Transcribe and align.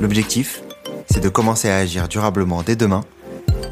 L'objectif, 0.00 0.62
c'est 1.10 1.22
de 1.22 1.28
commencer 1.28 1.68
à 1.68 1.76
agir 1.76 2.08
durablement 2.08 2.62
dès 2.62 2.74
demain 2.74 3.04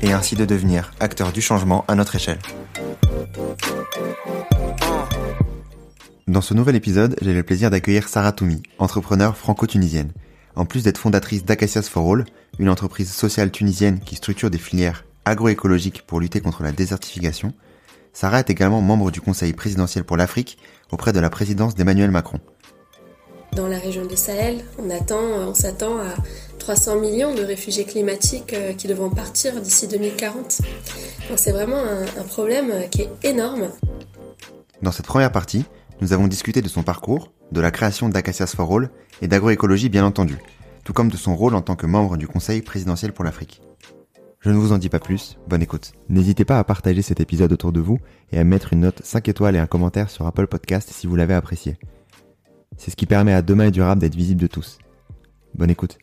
et 0.03 0.13
ainsi 0.13 0.37
de 0.37 0.45
devenir 0.45 0.93
acteur 1.01 1.33
du 1.33 1.41
changement 1.41 1.87
à 1.89 1.95
notre 1.95 2.17
échelle. 2.17 2.39
Dans 6.27 6.43
ce 6.43 6.53
nouvel 6.53 6.77
épisode, 6.77 7.17
j'ai 7.23 7.33
le 7.33 7.43
plaisir 7.43 7.71
d'accueillir 7.71 8.09
Sarah 8.11 8.33
Toumi, 8.33 8.63
entrepreneure 8.79 9.39
franco-tunisienne. 9.39 10.13
En 10.55 10.67
plus 10.67 10.83
d'être 10.83 10.99
fondatrice 10.99 11.47
d'Acacias 11.47 11.89
for 11.91 12.13
All, 12.13 12.27
une 12.59 12.69
entreprise 12.69 13.11
sociale 13.11 13.51
tunisienne 13.51 14.01
qui 14.01 14.17
structure 14.17 14.51
des 14.51 14.59
filières 14.59 15.07
agroécologiques 15.25 16.03
pour 16.07 16.21
lutter 16.21 16.41
contre 16.41 16.63
la 16.63 16.73
désertification, 16.73 17.55
Sarah 18.13 18.41
est 18.41 18.51
également 18.51 18.83
membre 18.83 19.11
du 19.11 19.23
Conseil 19.23 19.55
présidentiel 19.55 20.05
pour 20.05 20.19
l'Afrique 20.19 20.59
auprès 20.91 21.15
de 21.15 21.21
la 21.21 21.31
présidence 21.31 21.75
d'Emmanuel 21.75 22.11
Macron. 22.11 22.41
Dans 23.59 23.67
la 23.67 23.81
région 23.81 24.07
du 24.07 24.17
Sahel, 24.17 24.61
on, 24.79 24.89
attend, 24.89 25.19
on 25.19 25.53
s'attend 25.53 25.99
à 25.99 26.15
300 26.61 27.01
millions 27.01 27.35
de 27.35 27.43
réfugiés 27.43 27.85
climatiques 27.85 28.53
euh, 28.53 28.73
qui 28.73 28.87
devront 28.87 29.11
partir 29.11 29.61
d'ici 29.61 29.89
2040. 29.89 30.61
Donc 31.29 31.39
c'est 31.41 31.51
vraiment 31.51 31.81
un, 31.81 32.03
un 32.03 32.23
problème 32.23 32.73
qui 32.89 33.03
est 33.03 33.11
énorme. 33.25 33.71
Dans 34.81 34.93
cette 34.93 35.07
première 35.07 35.33
partie, 35.33 35.65
nous 36.01 36.13
avons 36.13 36.29
discuté 36.29 36.63
de 36.63 36.69
son 36.69 36.85
parcours, 36.85 37.33
de 37.51 37.61
la 37.61 37.73
création 37.73 38.09
d'Acacias 38.09 38.53
for 38.55 38.73
All 38.73 38.91
et 39.23 39.27
d'agroécologie 39.27 39.89
bien 39.89 40.05
entendu, 40.05 40.39
tout 40.85 40.93
comme 40.93 41.11
de 41.11 41.17
son 41.17 41.35
rôle 41.35 41.57
en 41.57 41.61
tant 41.61 41.75
que 41.75 41.87
membre 41.87 42.17
du 42.17 42.29
Conseil 42.29 42.63
présidentiel 42.63 43.13
pour 43.13 43.25
l'Afrique. 43.25 43.61
Je 44.39 44.51
ne 44.51 44.57
vous 44.57 44.71
en 44.71 44.79
dis 44.79 44.89
pas 44.89 45.01
plus, 45.01 45.37
bonne 45.49 45.63
écoute. 45.63 45.95
N'hésitez 46.09 46.45
pas 46.45 46.61
à 46.61 46.65
partager 46.65 47.03
cet 47.03 47.19
épisode 47.19 47.53
autour 47.53 47.73
de 47.73 47.81
vous 47.81 47.99
et 48.31 48.39
à 48.39 48.45
mettre 48.45 48.73
une 48.73 48.81
note 48.83 49.01
5 49.03 49.27
étoiles 49.27 49.57
et 49.57 49.59
un 49.59 49.67
commentaire 49.67 50.11
sur 50.11 50.29
Apple 50.29 50.47
Podcast 50.47 50.91
si 50.93 51.09
vous 51.09 51.17
l'avez 51.17 51.35
apprécié. 51.35 51.77
C'est 52.77 52.91
ce 52.91 52.97
qui 52.97 53.07
permet 53.07 53.33
à 53.33 53.43
Demain 53.43 53.67
et 53.67 53.71
Durable 53.71 54.01
d'être 54.01 54.15
visible 54.15 54.41
de 54.41 54.47
tous. 54.47 54.79
Bonne 55.55 55.71
écoute. 55.71 55.99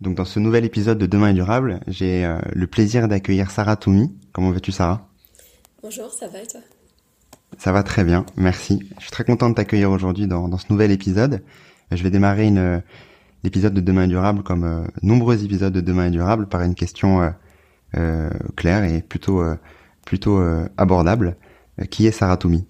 Donc 0.00 0.14
dans 0.14 0.24
ce 0.24 0.38
nouvel 0.38 0.64
épisode 0.64 0.98
de 0.98 1.06
Demain 1.06 1.30
est 1.30 1.34
durable, 1.34 1.80
j'ai 1.88 2.24
euh, 2.24 2.38
le 2.52 2.66
plaisir 2.66 3.08
d'accueillir 3.08 3.50
Sarah 3.50 3.76
Toumi. 3.76 4.16
Comment 4.32 4.50
vas-tu 4.52 4.70
Sarah? 4.70 5.08
Bonjour, 5.82 6.12
ça 6.12 6.28
va 6.28 6.40
et 6.40 6.46
toi? 6.46 6.60
Ça 7.58 7.72
va 7.72 7.82
très 7.82 8.04
bien, 8.04 8.24
merci. 8.36 8.88
Je 8.98 9.02
suis 9.02 9.10
très 9.10 9.24
content 9.24 9.50
de 9.50 9.54
t'accueillir 9.54 9.90
aujourd'hui 9.90 10.26
dans, 10.26 10.48
dans, 10.48 10.58
ce 10.58 10.66
nouvel 10.70 10.92
épisode. 10.92 11.42
Je 11.90 12.02
vais 12.02 12.10
démarrer 12.10 12.46
une, 12.46 12.82
l'épisode 13.44 13.74
de 13.74 13.80
Demain 13.80 14.04
est 14.04 14.08
durable, 14.08 14.42
comme 14.42 14.64
euh, 14.64 14.84
nombreux 15.02 15.44
épisodes 15.44 15.72
de 15.72 15.80
Demain 15.80 16.06
est 16.06 16.10
durable, 16.10 16.46
par 16.46 16.62
une 16.62 16.74
question 16.74 17.22
euh, 17.22 17.30
euh 17.96 18.30
claire 18.56 18.84
et 18.84 19.02
plutôt 19.02 19.40
euh, 19.40 19.56
plutôt 20.04 20.40
abordable. 20.78 21.36
qui 21.90 22.06
est 22.06 22.12
Sarah 22.12 22.38
Toumi? 22.38 22.66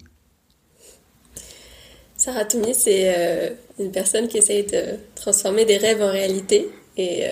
Sarah 2.19 2.43
Toumi, 2.43 2.75
c'est 2.75 3.55
une 3.79 3.91
personne 3.91 4.27
qui 4.27 4.37
essaye 4.37 4.65
de 4.65 4.97
transformer 5.15 5.63
des 5.63 5.77
rêves 5.77 6.01
en 6.01 6.11
réalité 6.11 6.67
et 6.97 7.23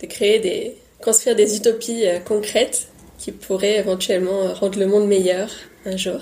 de 0.00 0.06
créer 0.06 0.38
des 0.38 0.76
construire 1.02 1.34
des 1.34 1.56
utopies 1.56 2.04
concrètes 2.24 2.88
qui 3.18 3.32
pourraient 3.32 3.78
éventuellement 3.78 4.54
rendre 4.54 4.78
le 4.78 4.86
monde 4.86 5.08
meilleur 5.08 5.50
un 5.84 5.96
jour. 5.96 6.20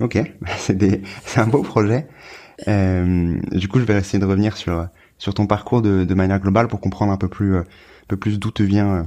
Ok, 0.00 0.18
c'est 0.58 0.80
un 1.36 1.46
beau 1.46 1.62
projet. 1.62 2.06
Euh, 2.68 3.36
du 3.52 3.68
coup, 3.68 3.78
je 3.78 3.84
vais 3.84 3.98
essayer 3.98 4.18
de 4.18 4.24
revenir 4.24 4.56
sur 4.56 4.88
sur 5.20 5.34
ton 5.34 5.46
parcours 5.46 5.82
de, 5.82 6.04
de 6.04 6.14
manière 6.14 6.40
globale 6.40 6.66
pour 6.66 6.80
comprendre 6.80 7.12
un 7.12 7.16
peu 7.16 7.28
plus 7.28 7.54
euh, 7.54 7.62
un 8.10 8.16
plus 8.16 8.40
d'où 8.40 8.50
te 8.50 8.62
vient 8.62 8.94
euh, 8.94 9.02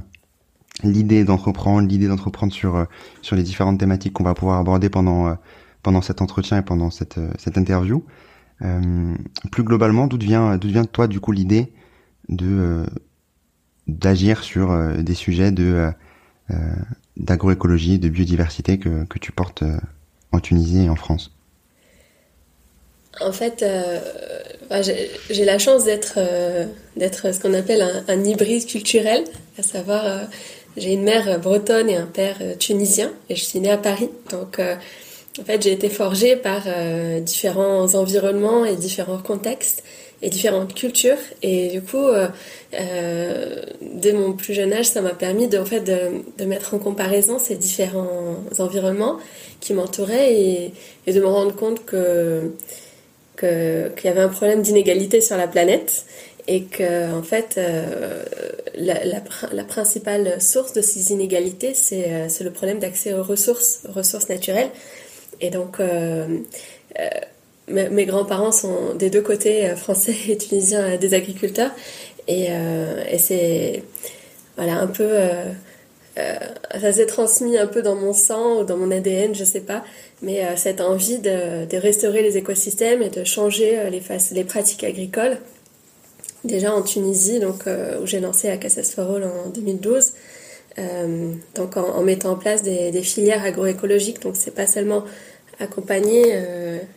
l'idée 0.84 1.24
d'entreprendre, 1.24 1.86
l'idée 1.86 2.06
d'entreprendre 2.06 2.52
sur 2.52 2.76
euh, 2.76 2.84
sur 3.20 3.36
les 3.36 3.42
différentes 3.42 3.78
thématiques 3.78 4.14
qu'on 4.14 4.24
va 4.24 4.34
pouvoir 4.34 4.58
aborder 4.60 4.88
pendant 4.88 5.36
pendant 5.84 6.02
cet 6.02 6.20
entretien 6.20 6.58
et 6.58 6.62
pendant 6.62 6.90
cette 6.90 7.20
cette 7.38 7.56
interview. 7.56 8.04
plus 9.52 9.62
globalement, 9.62 10.08
d'où 10.08 10.18
vient 10.18 10.56
d'où 10.56 10.68
vient 10.68 10.84
toi 10.84 11.06
du 11.06 11.20
coup 11.20 11.30
l'idée 11.30 11.72
de 12.28 12.84
d'agir 13.86 14.42
sur 14.42 14.76
des 14.98 15.14
sujets 15.14 15.52
de 15.52 15.90
d'agroécologie, 17.16 18.00
de 18.00 18.08
biodiversité 18.08 18.78
que 18.78 19.04
que 19.04 19.18
tu 19.20 19.30
portes 19.30 19.62
en 20.32 20.40
Tunisie 20.40 20.84
et 20.84 20.90
en 20.90 20.96
France? 20.96 21.34
En 23.20 23.32
fait, 23.32 23.62
euh, 23.62 24.00
j'ai 25.30 25.44
la 25.44 25.58
chance 25.58 25.84
d'être 25.84 26.14
euh, 26.16 26.66
d'être 26.96 27.32
ce 27.32 27.40
qu'on 27.40 27.54
appelle 27.54 27.82
un, 28.08 28.24
hybride 28.24 28.66
culturel, 28.66 29.24
à 29.58 29.62
savoir 29.62 30.04
euh, 30.04 30.18
j'ai 30.76 30.92
une 30.92 31.04
mère 31.04 31.38
bretonne 31.38 31.88
et 31.88 31.96
un 31.96 32.06
père 32.06 32.38
tunisien 32.58 33.12
et 33.28 33.36
je 33.36 33.44
suis 33.44 33.60
née 33.60 33.70
à 33.70 33.78
Paris. 33.78 34.10
Donc 34.30 34.60
en 35.38 35.44
fait, 35.44 35.62
j'ai 35.62 35.72
été 35.72 35.88
forgée 35.88 36.36
par 36.36 36.62
différents 37.20 37.94
environnements 37.94 38.64
et 38.64 38.76
différents 38.76 39.18
contextes 39.18 39.82
et 40.22 40.30
différentes 40.30 40.74
cultures. 40.74 41.18
Et 41.42 41.68
du 41.68 41.82
coup 41.82 42.06
dès 42.70 44.12
mon 44.12 44.32
plus 44.32 44.54
jeune 44.54 44.72
âge, 44.72 44.86
ça 44.86 45.00
m'a 45.00 45.14
permis 45.14 45.48
de 45.48 45.58
en 45.58 45.64
fait 45.64 45.80
de, 45.80 46.22
de, 46.38 46.44
mettre 46.44 46.74
en 46.74 46.78
comparaison 46.78 47.38
ces 47.38 47.56
différents 47.56 48.36
environnements 48.58 49.18
qui 49.60 49.74
m'entouraient 49.74 50.34
et, 50.34 50.72
et, 51.06 51.12
de 51.12 51.20
me 51.20 51.26
rendre 51.26 51.54
compte 51.54 51.84
que 51.84 52.52
qu'il 53.38 54.04
y 54.04 54.08
avait 54.08 54.20
un 54.20 54.28
problème 54.28 54.62
d'inégalité 54.62 55.20
sur 55.20 55.36
la 55.36 55.48
planète 55.48 56.04
et 56.46 56.62
que 56.64 57.12
en 57.12 57.22
fait 57.22 57.56
euh, 57.56 58.22
la, 58.74 59.04
la, 59.04 59.22
la, 59.52 59.64
principale 59.64 60.40
source 60.40 60.72
de 60.72 60.82
ces 60.82 61.12
inégalités 61.12 61.74
c'est 61.74 62.04
euh, 62.08 62.28
le 62.40 62.50
problème 62.50 62.78
d'accès 62.78 63.14
aux 63.14 63.22
ressources 63.22 63.80
aux 63.88 63.92
ressources 63.92 64.28
naturelles 64.28 64.70
et 65.40 65.50
donc 65.50 65.80
euh, 65.80 66.26
euh 66.98 67.08
mes, 67.66 68.04
grands-parents 68.04 68.52
sont 68.52 68.94
des 68.94 69.08
deux 69.08 69.22
côtés 69.22 69.70
euh, 69.70 69.74
français 69.74 70.14
et 70.28 70.36
tunisiens 70.36 70.98
des 70.98 71.14
agriculteurs 71.14 71.70
et, 72.28 72.48
c'est 73.18 73.82
voilà 74.56 74.76
un 74.76 74.86
peu 74.86 75.10
ça 76.16 76.92
s'est 76.92 77.06
transmis 77.06 77.58
un 77.58 77.66
peu 77.66 77.82
dans 77.82 77.96
mon 77.96 78.12
sang 78.12 78.60
ou 78.60 78.64
dans 78.64 78.76
mon 78.76 78.90
ADN 78.90 79.34
je 79.34 79.44
sais 79.44 79.60
pas 79.60 79.82
mais 80.22 80.42
cette 80.56 80.80
envie 80.80 81.18
de, 81.18 81.76
restaurer 81.76 82.22
les 82.22 82.36
écosystèmes 82.36 83.02
et 83.02 83.10
de 83.10 83.24
changer 83.24 83.78
les, 83.90 84.44
pratiques 84.44 84.84
agricoles. 84.84 85.36
Déjà 86.44 86.72
en 86.72 86.80
Tunisie, 86.80 87.40
donc, 87.40 87.64
où 88.00 88.06
j'ai 88.06 88.20
lancé 88.20 88.48
for 88.94 89.16
All 89.16 89.24
en 89.24 89.50
2012, 89.50 90.12
donc 91.54 91.76
en, 91.76 92.02
mettant 92.02 92.32
en 92.32 92.36
place 92.36 92.62
des, 92.62 93.02
filières 93.02 93.44
agroécologiques. 93.44 94.20
Donc 94.22 94.36
c'est 94.36 94.54
pas 94.54 94.66
seulement 94.66 95.04
accompagner 95.60 96.36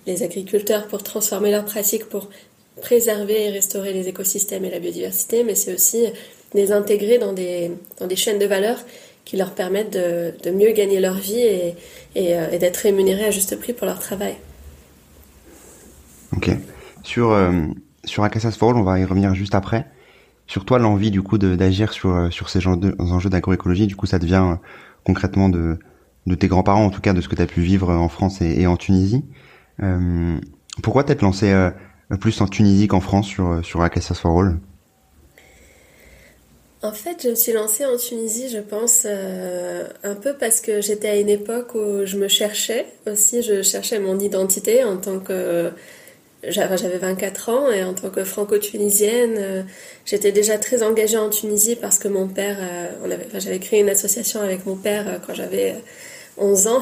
les 0.08 0.24
agriculteurs 0.24 0.88
pour 0.88 1.04
transformer 1.04 1.52
leurs 1.52 1.66
pratiques 1.66 2.06
pour 2.06 2.30
préserver 2.82 3.46
et 3.46 3.50
restaurer 3.50 3.94
les 3.94 4.08
écosystèmes 4.08 4.66
et 4.66 4.70
la 4.70 4.80
biodiversité, 4.80 5.44
mais 5.44 5.56
c'est 5.56 5.74
aussi 5.74 6.06
les 6.54 6.72
intégrer 6.72 7.18
dans 7.18 7.34
des, 7.34 7.72
dans 8.00 8.08
des 8.08 8.16
chaînes 8.16 8.40
de 8.40 8.46
valeur 8.46 8.78
qui 9.26 9.36
leur 9.36 9.52
permettent 9.52 9.92
de, 9.92 10.52
mieux 10.52 10.72
gagner 10.72 11.00
leur 11.00 11.16
vie 11.16 11.74
euh, 12.16 12.52
et 12.52 12.58
d'être 12.58 12.78
rémunérés 12.78 13.26
à 13.26 13.32
juste 13.32 13.60
prix 13.60 13.74
pour 13.74 13.86
leur 13.86 14.00
travail. 14.00 14.36
Ok. 16.36 16.50
Sur, 17.04 17.32
euh, 17.32 17.52
sur 18.06 18.24
Acacias 18.24 18.58
on 18.62 18.84
va 18.84 19.00
y 19.00 19.04
revenir 19.04 19.36
juste 19.36 19.56
après. 19.56 19.86
Sur 20.48 20.66
toi, 20.66 20.80
l'envie 20.80 21.12
du 21.12 21.22
coup 21.22 21.38
d'agir 21.38 21.94
sur, 21.94 22.10
euh, 22.10 22.30
sur 22.30 22.50
ces 22.50 22.66
enjeux 22.68 23.30
d'agroécologie, 23.30 23.86
du 23.86 23.96
coup, 23.96 24.06
ça 24.06 24.18
devient 24.18 24.46
euh, 24.46 24.56
concrètement 25.04 25.50
de, 25.50 25.78
de 26.26 26.36
tes 26.36 26.48
grands-parents, 26.48 26.86
en 26.86 26.90
tout 26.90 27.02
cas 27.02 27.14
de 27.14 27.22
ce 27.22 27.28
que 27.28 27.36
tu 27.36 27.42
as 27.42 27.48
pu 27.48 27.62
vivre 27.62 27.92
en 27.92 28.10
France 28.10 28.42
et, 28.42 28.66
en 28.68 28.78
Tunisie. 28.78 29.24
Euh, 29.84 30.40
pourquoi 30.82 31.04
t'être 31.04 31.22
lancé 31.22 31.52
euh, 31.52 31.70
plus 32.20 32.40
en 32.42 32.48
Tunisie 32.48 32.88
qu'en 32.88 33.02
France 33.02 33.28
sur, 33.28 33.64
sur 33.64 33.82
Acacias 33.82 34.16
for 34.16 34.34
en 36.84 36.92
fait, 36.92 37.24
je 37.24 37.30
me 37.30 37.36
suis 37.36 37.54
lancée 37.54 37.86
en 37.86 37.98
Tunisie, 37.98 38.50
je 38.50 38.60
pense, 38.60 39.02
euh, 39.06 39.88
un 40.04 40.14
peu 40.14 40.34
parce 40.34 40.62
que 40.62 40.80
j'étais 40.80 41.10
à 41.10 41.18
une 41.18 41.28
époque 41.28 41.74
où 41.74 42.06
je 42.06 42.18
me 42.18 42.28
cherchais 42.28 42.86
aussi, 43.08 43.42
je 43.42 43.64
cherchais 43.64 44.00
mon 44.00 44.20
identité 44.20 44.84
en 44.84 44.98
tant 44.98 45.20
que... 45.20 45.72
J'avais 46.44 47.00
24 47.00 47.50
ans 47.50 47.72
et 47.72 47.84
en 47.84 47.96
tant 47.96 48.12
que 48.12 48.24
franco-tunisienne, 48.24 49.36
euh, 49.40 49.64
j'étais 50.06 50.32
déjà 50.32 50.60
très 50.60 50.84
engagée 50.84 51.18
en 51.18 51.30
Tunisie 51.30 51.76
parce 51.76 51.98
que 51.98 52.08
mon 52.08 52.28
père, 52.28 52.58
euh, 52.62 53.18
j'avais 53.40 53.58
créé 53.58 53.80
une 53.80 53.90
association 53.90 54.42
avec 54.42 54.66
mon 54.68 54.76
père 54.76 55.08
euh, 55.08 55.18
quand 55.26 55.34
j'avais 55.34 55.76
11 56.38 56.68
ans. 56.68 56.82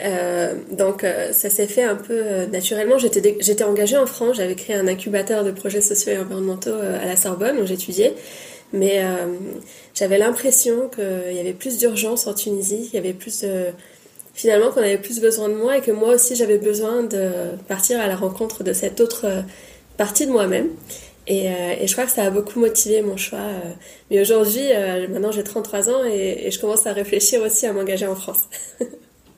donc 0.76 1.06
ça 1.32 1.48
s'est 1.48 1.68
fait 1.68 1.84
un 1.84 1.94
peu 1.94 2.46
naturellement. 2.50 2.98
J'étais, 2.98 3.36
j'étais 3.38 3.62
engagée 3.62 3.96
en 3.96 4.06
France, 4.06 4.38
j'avais 4.38 4.56
créé 4.56 4.74
un 4.74 4.88
incubateur 4.88 5.44
de 5.44 5.52
projets 5.52 5.80
sociaux 5.80 6.12
et 6.12 6.18
environnementaux 6.18 6.74
à 6.74 7.06
la 7.06 7.14
Sorbonne 7.14 7.58
où 7.58 7.66
j'étudiais. 7.66 8.14
Mais 8.72 9.04
j'avais 9.94 10.18
l'impression 10.18 10.88
qu'il 10.88 11.36
y 11.36 11.38
avait 11.38 11.52
plus 11.52 11.78
d'urgence 11.78 12.26
en 12.26 12.34
Tunisie, 12.34 12.88
il 12.92 12.94
y 12.94 12.98
avait 12.98 13.12
plus 13.12 13.42
de 13.42 13.66
finalement 14.34 14.70
qu'on 14.70 14.80
avait 14.80 14.98
plus 14.98 15.20
besoin 15.20 15.48
de 15.48 15.54
moi 15.54 15.78
et 15.78 15.80
que 15.80 15.90
moi 15.90 16.14
aussi 16.14 16.36
j'avais 16.36 16.58
besoin 16.58 17.02
de 17.02 17.30
partir 17.68 18.00
à 18.00 18.06
la 18.06 18.16
rencontre 18.16 18.64
de 18.64 18.72
cette 18.72 19.00
autre 19.00 19.26
euh, 19.26 19.42
partie 19.96 20.26
de 20.26 20.32
moi-même. 20.32 20.68
Et, 21.28 21.50
euh, 21.50 21.74
et, 21.80 21.86
je 21.86 21.92
crois 21.92 22.04
que 22.04 22.10
ça 22.10 22.24
a 22.24 22.30
beaucoup 22.30 22.58
motivé 22.58 23.00
mon 23.00 23.16
choix. 23.16 23.38
Euh. 23.38 23.72
Mais 24.10 24.20
aujourd'hui, 24.20 24.62
maintenant 25.10 25.30
j'ai 25.30 25.44
33 25.44 25.88
ans 25.90 26.04
et, 26.04 26.50
je 26.50 26.58
commence 26.58 26.86
à 26.86 26.92
réfléchir 26.92 27.40
aussi 27.42 27.66
à 27.66 27.72
m'engager 27.72 28.06
en 28.06 28.16
France. 28.16 28.48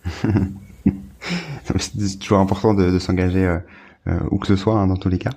C'est 1.79 2.19
toujours 2.19 2.39
important 2.39 2.75
de, 2.75 2.91
de 2.91 2.99
s'engager 2.99 3.59
où 4.31 4.39
que 4.39 4.47
ce 4.47 4.57
soit, 4.57 4.75
hein, 4.75 4.87
dans 4.87 4.97
tous 4.97 5.09
les 5.09 5.19
cas. 5.19 5.31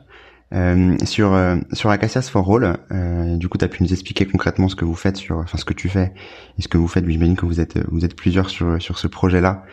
Euh, 0.53 0.95
sur 1.03 1.33
euh, 1.33 1.57
sur 1.73 1.89
Acacias 1.89 2.29
for 2.31 2.49
All, 2.55 2.77
euh, 2.91 3.35
du 3.35 3.49
coup, 3.49 3.57
tu 3.57 3.65
as 3.65 3.67
pu 3.67 3.83
nous 3.83 3.91
expliquer 3.91 4.25
concrètement 4.25 4.69
ce 4.69 4.77
que 4.77 4.85
vous 4.85 4.95
faites 4.95 5.17
sur, 5.17 5.37
enfin 5.37 5.57
ce 5.57 5.65
que 5.65 5.73
tu 5.73 5.89
fais 5.89 6.13
et 6.57 6.61
ce 6.61 6.69
que 6.69 6.77
vous 6.77 6.87
faites. 6.87 7.05
J'imagine 7.05 7.35
que 7.35 7.45
vous 7.45 7.59
êtes 7.59 7.77
vous 7.89 8.05
êtes 8.05 8.15
plusieurs 8.15 8.49
sur 8.49 8.81
sur 8.81 8.97
ce 8.97 9.07
projet-là 9.07 9.65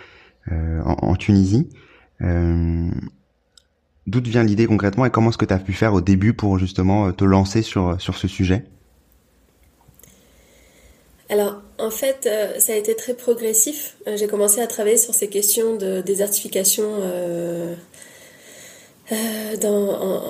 euh, 0.50 0.80
en, 0.84 1.10
en, 1.10 1.14
Tunisie. 1.14 1.68
D'où 4.06 4.20
vient 4.20 4.42
l'idée 4.42 4.66
concrètement 4.66 5.06
et 5.06 5.10
comment 5.10 5.30
est-ce 5.30 5.38
que 5.38 5.44
tu 5.44 5.54
as 5.54 5.58
pu 5.58 5.72
faire 5.72 5.94
au 5.94 6.00
début 6.00 6.34
pour 6.34 6.58
justement 6.58 7.12
te 7.12 7.24
lancer 7.24 7.62
sur 7.62 8.00
sur 8.00 8.16
ce 8.16 8.26
sujet? 8.26 8.64
Alors, 11.30 11.62
en 11.78 11.90
fait, 11.90 12.28
ça 12.58 12.72
a 12.74 12.76
été 12.76 12.94
très 12.96 13.14
progressif. 13.14 13.96
J'ai 14.16 14.26
commencé 14.26 14.60
à 14.60 14.66
travailler 14.66 14.98
sur 14.98 15.14
ces 15.14 15.28
questions 15.28 15.76
de 15.76 16.02
désertification 16.02 16.86
euh, 19.12 19.56
en 19.64 20.22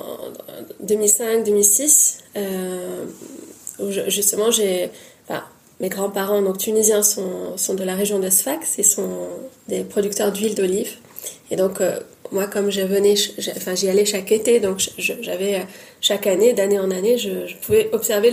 2005-2006, 0.85 2.19
euh, 2.35 3.05
où 3.79 3.91
justement 4.07 4.51
j'ai. 4.51 4.89
Mes 5.81 5.89
grands-parents, 5.89 6.41
donc 6.41 6.57
tunisiens, 6.57 7.03
sont, 7.03 7.73
de 7.73 7.83
la 7.83 7.95
région 7.95 8.19
de 8.19 8.29
Sfax 8.29 8.79
et 8.79 8.83
sont 8.83 9.27
des 9.67 9.83
producteurs 9.83 10.31
d'huile 10.31 10.55
d'olive. 10.55 10.93
Et 11.51 11.57
donc, 11.57 11.81
euh, 11.81 11.99
moi, 12.31 12.47
comme 12.47 12.69
enfin, 12.69 13.75
j'y 13.75 13.89
allais 13.89 14.05
chaque 14.05 14.31
été, 14.31 14.61
donc 14.61 14.81
j'avais 14.97 15.65
chaque 15.99 16.27
année, 16.27 16.53
d'année 16.53 16.79
en 16.79 16.91
année, 16.91 17.17
je, 17.17 17.53
pouvais 17.61 17.89
observer 17.91 18.31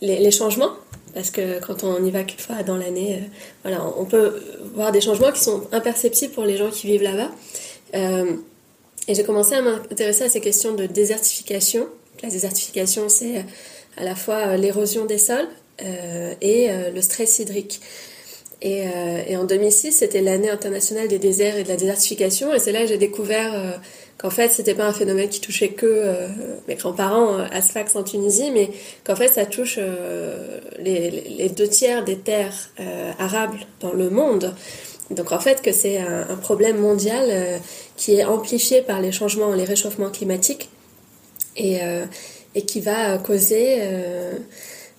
les, 0.00 0.30
changements. 0.30 0.70
Parce 1.14 1.32
que 1.32 1.58
quand 1.58 1.82
on 1.82 2.04
y 2.04 2.12
va 2.12 2.22
quelquefois 2.22 2.62
dans 2.62 2.76
l'année, 2.76 3.24
voilà, 3.64 3.84
on 3.98 4.04
peut 4.04 4.40
voir 4.76 4.92
des 4.92 5.00
changements 5.00 5.32
qui 5.32 5.40
sont 5.40 5.64
imperceptibles 5.72 6.32
pour 6.32 6.44
les 6.44 6.56
gens 6.56 6.70
qui 6.70 6.86
vivent 6.86 7.02
là-bas. 7.02 7.32
Et 9.10 9.14
j'ai 9.16 9.24
commencé 9.24 9.56
à 9.56 9.60
m'intéresser 9.60 10.22
à 10.22 10.28
ces 10.28 10.40
questions 10.40 10.72
de 10.72 10.86
désertification. 10.86 11.88
La 12.22 12.30
désertification, 12.30 13.08
c'est 13.08 13.38
euh, 13.38 13.42
à 13.96 14.04
la 14.04 14.14
fois 14.14 14.36
euh, 14.36 14.56
l'érosion 14.56 15.04
des 15.04 15.18
sols 15.18 15.48
euh, 15.82 16.32
et 16.40 16.68
le 16.94 17.00
stress 17.00 17.40
hydrique. 17.40 17.80
Et, 18.62 18.84
en 19.36 19.44
2006, 19.44 19.92
c'était 19.92 20.20
l'année 20.20 20.50
internationale 20.50 21.08
des 21.08 21.18
déserts 21.18 21.56
et 21.56 21.64
de 21.64 21.68
la 21.68 21.76
désertification. 21.76 22.54
Et 22.54 22.60
c'est 22.60 22.70
là 22.70 22.82
que 22.82 22.88
j'ai 22.88 22.98
découvert 22.98 23.80
qu'en 24.18 24.28
fait, 24.28 24.52
c'était 24.52 24.74
pas 24.74 24.84
un 24.84 24.92
phénomène 24.92 25.30
qui 25.30 25.40
touchait 25.40 25.70
que 25.70 26.14
mes 26.68 26.74
grands-parents 26.74 27.38
à 27.38 27.62
Sfax 27.62 27.96
en 27.96 28.02
Tunisie, 28.02 28.50
mais 28.50 28.68
qu'en 29.02 29.16
fait, 29.16 29.28
ça 29.28 29.46
touche 29.46 29.78
les, 30.78 31.48
deux 31.56 31.68
tiers 31.68 32.04
des 32.04 32.18
terres 32.18 32.70
arables 33.18 33.60
dans 33.80 33.94
le 33.94 34.10
monde. 34.10 34.54
Donc 35.10 35.32
en 35.32 35.40
fait 35.40 35.60
que 35.60 35.72
c'est 35.72 35.98
un, 35.98 36.36
problème 36.36 36.78
mondial 36.78 37.26
euh, 37.28 37.58
qui 37.96 38.14
est 38.14 38.24
amplifié 38.24 38.80
par 38.82 39.00
les 39.00 39.12
changements, 39.12 39.52
les 39.54 39.64
réchauffements 39.64 40.10
climatiques 40.10 40.68
et, 41.56 41.82
euh, 41.82 42.04
et 42.54 42.62
qui 42.62 42.80
va 42.80 43.18
causer 43.18 43.78
euh, 43.80 44.34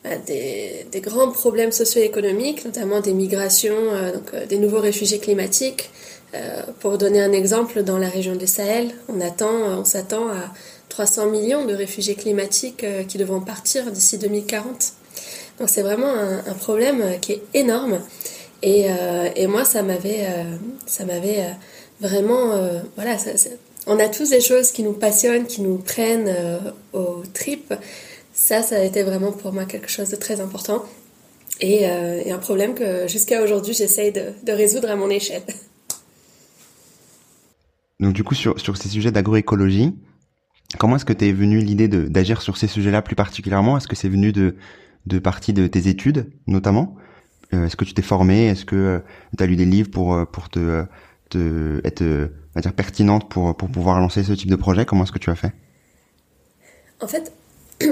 bah, 0.04 0.18
des, 0.28 0.86
des, 0.92 1.00
grands 1.02 1.32
problèmes 1.32 1.72
socio-économiques, 1.72 2.66
notamment 2.66 3.00
des 3.00 3.14
migrations, 3.14 4.12
donc 4.14 4.48
des 4.48 4.58
nouveaux 4.58 4.82
réfugiés 4.82 5.20
climatiques. 5.20 5.90
pour 6.80 6.98
donner 6.98 7.22
un 7.22 7.34
exemple, 7.34 7.84
dans 7.84 7.98
la 7.98 8.10
région 8.10 8.36
du 8.36 8.48
Sahel, 8.48 8.92
on 9.08 9.22
attend, 9.22 9.80
on 9.80 9.86
s'attend 9.86 10.30
à 10.30 10.54
300 10.90 11.28
millions 11.28 11.66
de 11.66 11.74
réfugiés 11.74 12.16
climatiques 12.16 12.86
qui 13.08 13.18
devront 13.18 13.42
partir 13.42 13.92
d'ici 13.92 14.18
2040. 14.18 14.94
Donc 15.60 15.70
c'est 15.70 15.84
vraiment 15.84 16.14
un, 16.14 16.40
un, 16.40 16.54
problème 16.54 17.20
qui 17.22 17.34
est 17.34 17.44
énorme 17.54 18.00
et, 18.62 18.86
euh, 18.90 19.30
et 19.36 19.48
moi, 19.48 19.66
ça 19.66 19.82
m'avait, 19.82 20.28
euh, 20.28 20.44
ça 20.86 21.06
m'avait 21.06 21.42
euh, 21.42 21.52
vraiment, 22.00 22.52
voilà, 22.96 23.18
ça, 23.18 23.32
on 23.88 24.00
a 24.00 24.08
tous 24.08 24.30
des 24.30 24.42
choses 24.42 24.72
qui 24.72 24.84
nous 24.84 24.94
passionnent, 24.94 25.46
qui 25.46 25.62
nous 25.62 25.78
prennent 25.78 26.34
aux 26.94 27.24
tripes. 27.34 27.74
Ça, 28.34 28.62
ça 28.62 28.78
a 28.78 28.84
été 28.84 29.04
vraiment 29.04 29.32
pour 29.32 29.54
moi 29.54 29.66
quelque 29.66 29.90
chose 29.90 30.10
de 30.10 30.16
très 30.16 30.40
important 30.42 30.84
et, 31.60 31.84
et 31.84 32.32
un 32.32 32.38
problème 32.40 32.74
que 32.74 33.08
jusqu'à 33.08 33.44
aujourd'hui 33.44 33.74
j'essaye 33.74 34.12
de, 34.12 34.34
de, 34.44 34.52
résoudre 34.52 34.90
à 34.90 34.96
mon 34.96 35.10
échelle. 35.10 35.44
Donc 38.00 38.14
du 38.14 38.24
coup, 38.24 38.34
sur, 38.34 38.60
sur 38.60 38.78
ces 38.78 38.90
sujets 38.90 39.12
d'agroécologie, 39.12 39.94
comment 40.80 40.96
est-ce 40.96 41.06
que 41.06 41.14
tu 41.14 41.28
es 41.28 41.32
venu 41.32 41.60
l'idée 41.60 41.88
d'agir 41.88 42.42
sur 42.42 42.58
ces 42.58 42.68
sujets-là 42.68 43.04
plus 43.04 43.16
particulièrement? 43.16 43.78
Est-ce 43.78 43.88
que 43.88 43.96
c'est 43.96 44.10
venu 44.10 44.32
de, 44.32 44.56
de 45.06 45.20
partie 45.20 45.54
de 45.54 45.68
tes 45.68 45.88
études 45.88 46.32
notamment? 46.48 46.96
euh, 46.96 47.01
est-ce 47.52 47.76
que 47.76 47.86
tu 47.86 47.94
t'es 47.94 48.02
formé? 48.02 48.48
Est-ce 48.48 48.66
que 48.66 48.76
euh, 48.76 49.00
tu 49.38 49.44
as 49.44 49.48
lu 49.48 49.56
des 49.56 49.66
livres 49.66 49.90
pour 49.92 50.14
euh, 50.14 50.26
pour 50.26 50.50
te, 50.50 50.86
être 51.84 52.04
on 52.56 52.60
dire 52.60 52.74
pertinente 52.74 53.30
pour 53.30 53.56
pour 53.56 53.70
pouvoir 53.70 54.00
lancer 54.00 54.24
ce 54.24 54.34
type 54.34 54.50
de 54.50 54.56
projet? 54.56 54.86
Comment 54.86 55.04
est-ce 55.04 55.12
que 55.12 55.20
tu 55.20 55.30
as 55.30 55.36
fait? 55.36 55.52
En 57.02 57.08
fait, 57.08 57.32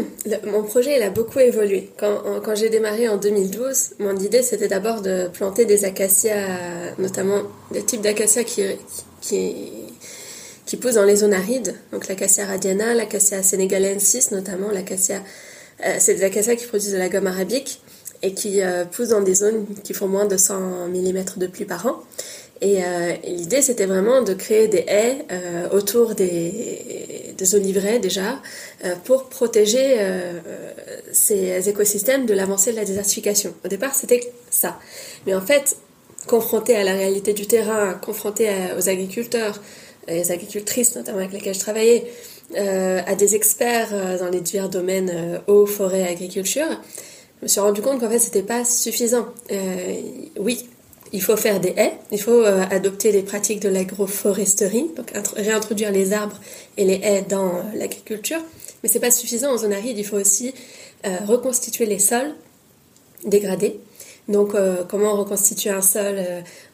mon 0.46 0.64
projet 0.64 0.98
il 0.98 1.04
a 1.04 1.10
beaucoup 1.10 1.40
évolué. 1.40 1.92
Quand, 1.98 2.42
quand 2.44 2.56
j'ai 2.56 2.70
démarré 2.70 3.08
en 3.10 3.18
2012, 3.18 3.96
mon 4.00 4.16
idée 4.18 4.44
c'était 4.44 4.68
d'abord 4.68 5.02
de 5.02 5.28
planter 5.28 5.66
des 5.66 5.84
acacias, 5.86 6.96
notamment 6.98 7.44
des 7.72 7.84
types 7.84 8.02
d'acacias 8.02 8.44
qui, 8.44 8.64
qui, 9.22 9.56
qui 10.66 10.78
poussent 10.78 10.96
dans 10.96 11.06
les 11.06 11.18
zones 11.18 11.34
arides. 11.34 11.76
Donc 11.92 12.08
l'acacia 12.08 12.46
radiana, 12.46 12.94
l'acacia 12.94 13.42
sénégalensis 13.44 14.32
notamment, 14.32 14.70
l'acacia, 14.72 15.22
c'est 15.98 16.16
des 16.16 16.24
acacias 16.24 16.56
qui 16.56 16.66
produisent 16.66 16.94
de 16.94 16.98
la 16.98 17.10
gomme 17.10 17.28
arabique 17.28 17.82
et 18.21 18.33
qui 18.33 18.62
euh, 18.62 18.86
poussent 18.86 19.10
dans 19.10 19.21
des 19.21 19.33
zones 19.33 19.66
qui 19.83 19.94
font 19.94 20.07
moins 20.07 20.25
de 20.25 20.38
100 20.38 20.88
mm 20.89 21.24
de 21.38 21.48
pluie 21.48 21.66
par 21.66 21.86
an. 21.86 22.04
Et, 22.62 22.83
euh, 22.83 23.13
l'idée, 23.24 23.62
c'était 23.62 23.86
vraiment 23.86 24.21
de 24.21 24.33
créer 24.33 24.68
des 24.68 24.83
haies 24.88 25.25
euh, 25.31 25.69
autour 25.69 26.13
des, 26.13 27.33
des 27.38 27.56
oliveraies 27.56 28.00
déjà 28.00 28.42
pour 29.06 29.30
protéger 29.30 29.97
ces 31.11 31.69
écosystèmes 31.69 32.26
de 32.26 32.33
l'avancée 32.33 32.71
de 32.71 32.76
la 32.78 32.85
désertification. 32.85 33.54
Au 33.64 33.68
départ, 33.68 33.95
c'était 33.95 34.33
ça. 34.49 34.78
Mais 35.26 35.33
en 35.33 35.42
fait, 35.42 35.78
confronté 36.28 36.76
à 36.76 36.83
la 36.83 36.94
réalité 36.94 37.33
du 37.33 37.45
terrain, 37.45 37.94
confronté 37.94 38.49
aux 38.78 38.90
agriculteurs, 38.90 39.61
les 40.07 40.31
agricultrices 40.31 40.95
notamment 40.95 41.19
avec 41.19 41.31
lesquelles 41.31 41.56
je 41.56 41.59
travaillais, 41.59 42.07
à 42.56 43.16
des 43.16 43.35
experts 43.35 44.18
dans 44.19 44.30
les 44.30 44.42
divers 44.42 44.69
domaines 44.69 45.42
eau, 45.47 45.66
forêt, 45.66 46.07
agriculture, 46.07 46.69
je 47.40 47.46
me 47.46 47.48
suis 47.48 47.60
rendu 47.62 47.81
compte 47.81 48.02
qu'en 48.02 48.10
fait, 48.10 48.19
c'était 48.19 48.44
pas 48.44 48.66
suffisant. 48.66 49.28
Euh, 49.52 50.02
oui, 50.38 50.68
il 51.14 51.22
faut 51.22 51.38
faire 51.38 51.62
des 51.62 51.69
haies, 51.69 51.94
il 52.12 52.22
faut 52.22 52.44
euh, 52.44 52.66
adopter 52.69 53.14
les 53.14 53.24
pratiques 53.24 53.62
de 53.62 53.69
l'agroforesterie, 53.69 54.92
donc 54.96 55.12
réintroduire 55.38 55.92
les 55.92 56.12
arbres 56.12 56.40
et 56.76 56.84
les 56.84 57.00
haies 57.02 57.22
dans 57.22 57.48
euh, 57.48 57.62
l'agriculture, 57.76 58.40
mais 58.84 58.90
c'est 58.90 59.00
pas 59.00 59.12
suffisant 59.12 59.54
en 59.54 59.58
zone 59.58 59.74
aride, 59.74 59.98
il 59.98 60.06
faut 60.06 60.18
aussi 60.18 60.54
reconstituer 61.26 61.86
les 61.86 61.98
sols 61.98 62.36
dégradés. 63.24 63.80
Donc, 64.30 64.54
comment 64.88 65.14
on 65.14 65.18
reconstitue 65.18 65.69
un 65.69 65.81
sol 65.81 66.24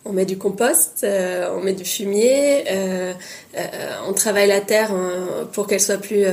On 0.03 0.11
met 0.11 0.25
du 0.25 0.37
compost, 0.37 1.03
on 1.03 1.61
met 1.61 1.73
du 1.73 1.85
fumier, 1.85 2.65
on 4.07 4.13
travaille 4.13 4.47
la 4.47 4.61
terre 4.61 4.91
pour 5.53 5.65
qu'elle 5.65 5.81
soit 5.81 5.97
plus 5.97 6.25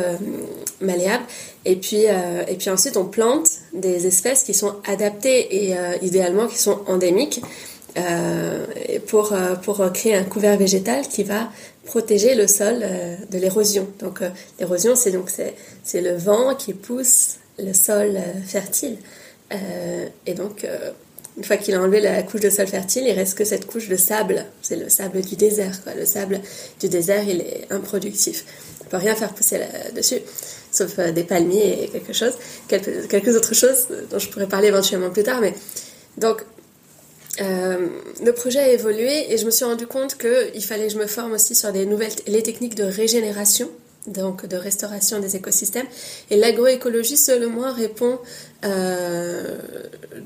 malléable. 0.81 1.25
Et 1.65 1.77
puis, 1.77 2.07
euh, 2.09 2.45
et 2.49 2.57
puis 2.57 2.71
ensuite, 2.71 2.97
on 2.97 3.05
plante 3.05 3.49
des 3.73 4.07
espèces 4.07 4.43
qui 4.43 4.55
sont 4.55 4.75
adaptées 4.87 5.65
et 5.65 5.77
euh, 5.77 5.97
idéalement 6.03 6.49
qui 6.49 6.59
sont 6.59 6.81
endémiques 6.87 7.41
euh, 7.97 8.67
pour, 9.07 9.35
pour 9.63 9.93
créer 9.93 10.15
un 10.15 10.25
couvert 10.25 10.57
végétal 10.57 11.07
qui 11.07 11.23
va 11.23 11.51
protéger 11.85 12.35
le 12.35 12.47
sol 12.47 12.85
de 13.31 13.39
l'érosion. 13.39 13.87
Donc 14.01 14.21
l'érosion, 14.59 14.97
c'est 14.97 15.11
donc 15.11 15.31
c'est 15.85 16.01
le 16.01 16.17
vent 16.17 16.55
qui 16.55 16.75
pousse 16.75 17.37
le 17.59 17.73
sol 17.73 18.19
fertile. 18.47 18.97
et 20.27 20.35
donc 20.35 20.67
une 21.37 21.45
fois 21.45 21.57
qu'il 21.57 21.75
a 21.75 21.81
enlevé 21.81 22.01
la 22.01 22.23
couche 22.23 22.43
de 22.43 22.51
sol 22.51 22.67
fertile, 22.67 23.05
il 23.07 23.13
reste 23.13 23.37
que 23.39 23.45
cette 23.45 23.67
couche 23.67 23.89
de 23.89 23.97
sable. 23.97 24.47
C'est 24.61 24.77
le 24.77 24.89
sable 24.89 25.23
du 25.23 25.37
désert. 25.37 25.83
Quoi. 25.83 25.95
Le 25.95 26.05
sable 26.05 26.41
du 26.81 26.89
désert, 26.89 27.27
il 27.27 27.41
est 27.41 27.67
improductif. 27.71 28.45
On 28.83 28.85
peut 28.91 28.99
rien 28.99 29.15
faire 29.15 29.33
pousser 29.33 29.59
là-dessus 29.59 30.21
sauf 30.73 30.99
euh, 30.99 31.13
des 31.13 31.25
palmiers 31.25 31.85
et 31.85 31.89
quelque 31.89 32.13
chose, 32.13 32.33
quelques, 32.67 33.37
autres 33.37 33.55
choses 33.55 33.89
dont 34.11 34.19
je 34.19 34.29
pourrais 34.31 34.49
parler 34.49 34.69
éventuellement 34.69 35.11
plus 35.11 35.23
tard. 35.23 35.41
Mais 35.41 35.55
donc, 36.17 36.45
le 37.39 38.31
projet 38.33 38.59
a 38.59 38.69
évolué 38.69 39.33
et 39.33 39.39
je 39.39 39.47
me 39.47 39.51
suis 39.51 39.65
rendu 39.65 39.87
compte 39.87 40.17
qu'il 40.17 40.65
fallait 40.65 40.87
que 40.87 40.93
je 40.93 40.99
me 40.99 41.07
forme 41.07 41.33
aussi 41.33 41.55
sur 41.55 41.73
des 41.73 41.87
nouvelles 41.87 42.13
les 42.27 42.43
techniques 42.43 42.75
de 42.75 42.85
régénération 42.85 43.71
donc 44.07 44.47
de 44.47 44.57
restauration 44.57 45.21
des 45.21 45.37
écosystèmes. 45.37 45.87
Et 46.31 46.37
l'agroécologie, 46.37 47.17
selon 47.17 47.51
moi, 47.51 47.73
répond 47.73 48.19
euh, 48.65 49.59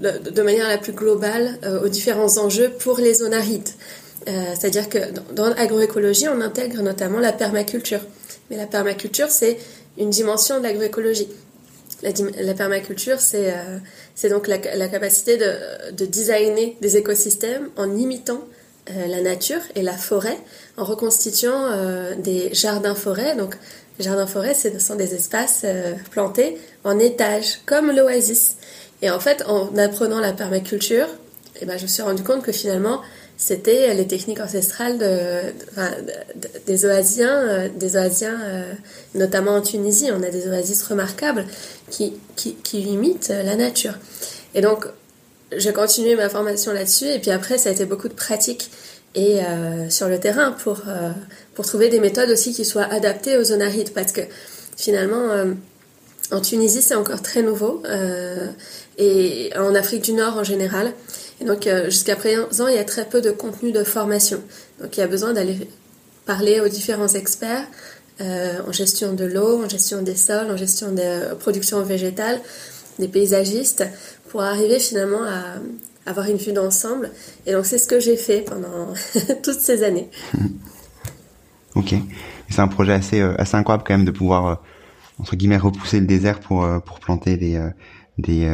de, 0.00 0.42
manière 0.42 0.68
la 0.68 0.78
plus 0.78 0.92
globale 0.92 1.58
euh, 1.64 1.82
aux 1.82 1.88
différents 1.88 2.38
enjeux 2.38 2.70
pour 2.70 2.98
les 2.98 3.14
zones 3.14 3.34
arides. 3.34 3.68
Euh, 4.28 4.54
c'est-à-dire 4.58 4.88
que 4.88 4.98
dans, 5.34 5.50
l'agroécologie, 5.50 6.28
on 6.28 6.40
intègre 6.40 6.82
notamment 6.82 7.20
la 7.20 7.32
permaculture. 7.32 8.00
Mais 8.50 8.56
la 8.56 8.66
permaculture, 8.66 9.30
c'est 9.30 9.58
une 9.98 10.10
dimension 10.10 10.58
de 10.58 10.64
l'agroécologie. 10.64 11.28
La, 12.02 12.54
permaculture, 12.54 13.18
c'est 13.20 14.28
donc 14.28 14.48
la, 14.48 14.58
capacité 14.58 15.38
de, 15.38 15.92
de, 15.92 16.04
designer 16.04 16.76
des 16.82 16.98
écosystèmes 16.98 17.70
en 17.76 17.96
imitant 17.96 18.46
la 18.88 19.20
nature 19.20 19.60
et 19.74 19.82
la 19.82 19.96
forêt 19.96 20.38
en 20.76 20.84
reconstituant 20.84 21.70
des 22.18 22.54
jardins-forêts. 22.54 23.34
Donc, 23.34 23.56
jardins-forêts, 23.98 24.54
ce 24.54 24.78
sont 24.78 24.94
des 24.94 25.14
espaces 25.14 25.66
plantés 26.10 26.58
en 26.84 26.98
étage, 26.98 27.60
comme 27.66 27.90
l'oasis. 27.90 28.56
Et 29.02 29.10
en 29.10 29.20
fait, 29.20 29.42
en 29.46 29.76
apprenant 29.76 30.20
la 30.20 30.32
permaculture, 30.32 31.08
eh 31.60 31.66
ben, 31.66 31.76
je 31.78 31.82
me 31.82 31.88
suis 31.88 32.02
rendu 32.02 32.22
compte 32.22 32.42
que 32.42 32.52
finalement, 32.52 33.00
c'était 33.36 33.92
les 33.94 34.06
techniques 34.06 34.40
ancestrales 34.40 34.98
de, 34.98 35.40
des 36.66 36.84
oasiens, 36.86 37.36
euh, 37.36 37.68
des 37.68 37.96
oasiens 37.96 38.40
euh, 38.42 38.72
notamment 39.14 39.52
en 39.52 39.62
Tunisie. 39.62 40.10
On 40.12 40.22
a 40.22 40.30
des 40.30 40.48
oasis 40.48 40.82
remarquables 40.84 41.44
qui, 41.90 42.14
qui, 42.34 42.80
imitent 42.80 43.28
la 43.28 43.56
nature. 43.56 43.94
Et 44.54 44.62
donc, 44.62 44.86
j'ai 45.52 45.72
continué 45.72 46.16
ma 46.16 46.28
formation 46.28 46.72
là-dessus. 46.72 47.06
Et 47.06 47.18
puis 47.18 47.30
après, 47.30 47.58
ça 47.58 47.68
a 47.68 47.72
été 47.72 47.84
beaucoup 47.84 48.08
de 48.08 48.14
pratique 48.14 48.70
et 49.14 49.40
euh, 49.40 49.88
sur 49.88 50.08
le 50.08 50.20
terrain 50.20 50.52
pour, 50.52 50.82
pour 51.54 51.64
trouver 51.64 51.88
des 51.88 52.00
méthodes 52.00 52.30
aussi 52.30 52.52
qui 52.52 52.64
soient 52.64 52.84
adaptées 52.84 53.36
aux 53.36 53.44
zones 53.44 53.62
arides. 53.62 53.92
Parce 53.92 54.12
que 54.12 54.22
finalement, 54.76 55.30
en 56.32 56.40
Tunisie, 56.40 56.82
c'est 56.82 56.96
encore 56.96 57.22
très 57.22 57.42
nouveau. 57.42 57.82
et 58.98 59.50
en 59.56 59.74
Afrique 59.74 60.02
du 60.02 60.12
Nord 60.12 60.36
en 60.36 60.44
général. 60.44 60.92
Et 61.40 61.44
donc, 61.44 61.66
euh, 61.66 61.84
jusqu'à 61.86 62.16
présent, 62.16 62.66
il 62.68 62.74
y 62.74 62.78
a 62.78 62.84
très 62.84 63.04
peu 63.04 63.20
de 63.20 63.30
contenu 63.30 63.72
de 63.72 63.84
formation. 63.84 64.42
Donc, 64.80 64.96
il 64.96 65.00
y 65.00 65.02
a 65.02 65.06
besoin 65.06 65.32
d'aller 65.32 65.68
parler 66.24 66.60
aux 66.60 66.68
différents 66.68 67.08
experts 67.08 67.66
euh, 68.20 68.54
en 68.66 68.72
gestion 68.72 69.12
de 69.12 69.24
l'eau, 69.24 69.62
en 69.62 69.68
gestion 69.68 70.02
des 70.02 70.16
sols, 70.16 70.50
en 70.50 70.56
gestion 70.56 70.92
des 70.92 71.20
productions 71.38 71.82
végétales, 71.82 72.40
des 72.98 73.08
paysagistes, 73.08 73.84
pour 74.36 74.44
arriver 74.44 74.78
finalement 74.78 75.22
à 75.24 76.10
avoir 76.10 76.26
une 76.26 76.36
vue 76.36 76.52
d'ensemble. 76.52 77.10
Et 77.46 77.52
donc, 77.52 77.64
c'est 77.64 77.78
ce 77.78 77.88
que 77.88 78.00
j'ai 78.00 78.16
fait 78.16 78.42
pendant 78.42 78.92
toutes 79.42 79.60
ces 79.60 79.82
années. 79.82 80.10
Ok. 81.74 81.94
C'est 82.48 82.60
un 82.60 82.68
projet 82.68 82.94
assez, 82.94 83.20
euh, 83.20 83.34
assez 83.36 83.54
incroyable 83.54 83.84
quand 83.86 83.92
même 83.92 84.06
de 84.06 84.10
pouvoir, 84.10 84.62
entre 85.18 85.36
guillemets, 85.36 85.58
repousser 85.58 86.00
le 86.00 86.06
désert 86.06 86.40
pour, 86.40 86.66
pour 86.86 87.00
planter 87.00 87.36
des, 87.36 87.60
des, 88.16 88.50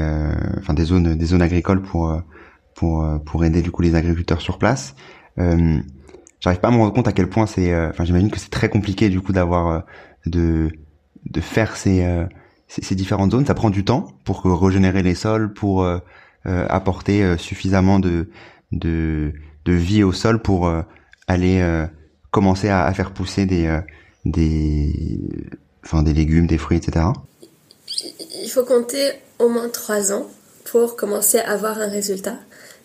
des 0.69 0.85
zones, 0.85 1.15
des 1.15 1.27
zones 1.27 1.41
agricoles 1.41 1.83
pour, 1.83 2.21
pour 2.75 3.05
euh, 3.05 3.19
pour 3.19 3.45
aider 3.45 3.63
du 3.63 3.71
coup 3.71 3.83
les 3.83 3.95
agriculteurs 3.95 4.41
sur 4.41 4.59
place. 4.59 4.95
Euh, 5.39 5.79
J'arrive 6.41 6.59
pas 6.59 6.69
à 6.69 6.71
me 6.73 6.77
rendre 6.79 6.93
compte 6.93 7.07
à 7.07 7.13
quel 7.13 7.29
point 7.29 7.47
c'est. 7.47 7.73
Euh, 7.73 7.91
enfin, 7.91 8.05
j'imagine 8.05 8.29
que 8.29 8.41
c'est 8.41 8.51
très 8.51 8.69
compliqué 8.69 9.09
du 9.09 9.21
coup 9.21 9.33
d'avoir 9.33 9.69
euh, 9.69 9.81
de 10.27 10.73
de 11.31 11.41
faire 11.41 11.77
ces, 11.77 12.05
ces, 12.81 12.95
différentes 12.95 13.33
zones. 13.33 13.47
Ça 13.47 13.55
prend 13.55 13.71
du 13.71 13.85
temps 13.85 14.13
pour 14.25 14.43
régénérer 14.45 15.03
les 15.03 15.15
sols, 15.15 15.53
pour 15.53 15.87
apporter 16.45 17.37
suffisamment 17.39 17.99
de 17.99 18.29
de 18.73 19.33
vie 19.67 20.03
au 20.03 20.13
sol 20.13 20.43
pour 20.43 20.73
aller 21.29 21.87
commencer 22.31 22.69
à, 22.69 22.93
faire 22.95 23.13
pousser 23.13 23.47
des 23.47 23.81
des 24.25 25.21
enfin 25.85 26.03
des 26.03 26.13
légumes, 26.13 26.47
des 26.47 26.59
fruits, 26.59 26.79
etc. 26.79 27.07
Il 28.43 28.49
faut 28.49 28.65
compter 28.65 29.13
au 29.39 29.49
moins 29.49 29.69
trois 29.69 30.13
ans 30.13 30.27
pour 30.65 30.97
commencer 30.97 31.39
à 31.39 31.53
avoir 31.53 31.79
un 31.79 31.89
résultat. 31.89 32.37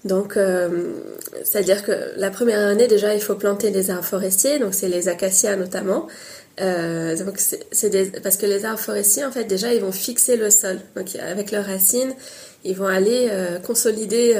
Donc, 0.06 0.38
euh, 0.38 0.94
c'est-à-dire 1.44 1.84
que 1.84 1.91
la 2.17 2.29
première 2.29 2.65
année, 2.67 2.88
déjà, 2.88 3.13
il 3.13 3.22
faut 3.22 3.36
planter 3.36 3.72
des 3.72 3.89
arbres 3.91 4.06
forestiers, 4.06 4.60
donc 4.60 4.74
c'est 4.74 4.88
les 4.88 5.08
acacias 5.08 5.56
notamment. 5.56 6.08
Euh, 6.60 7.16
parce 8.24 8.38
que 8.38 8.46
les 8.46 8.66
arbres 8.66 8.80
forestiers, 8.80 9.26
en 9.26 9.32
fait, 9.32 9.46
déjà, 9.46 9.74
ils 9.74 9.82
vont 9.82 9.92
fixer 9.92 10.38
le 10.38 10.50
sol. 10.50 10.80
Donc, 10.96 11.16
avec 11.16 11.52
leurs 11.52 11.66
racines, 11.66 12.14
ils 12.64 12.76
vont 12.76 12.88
aller 12.88 13.28
euh, 13.32 13.60
consolider 13.60 14.36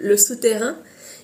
le 0.00 0.16
souterrain 0.16 0.76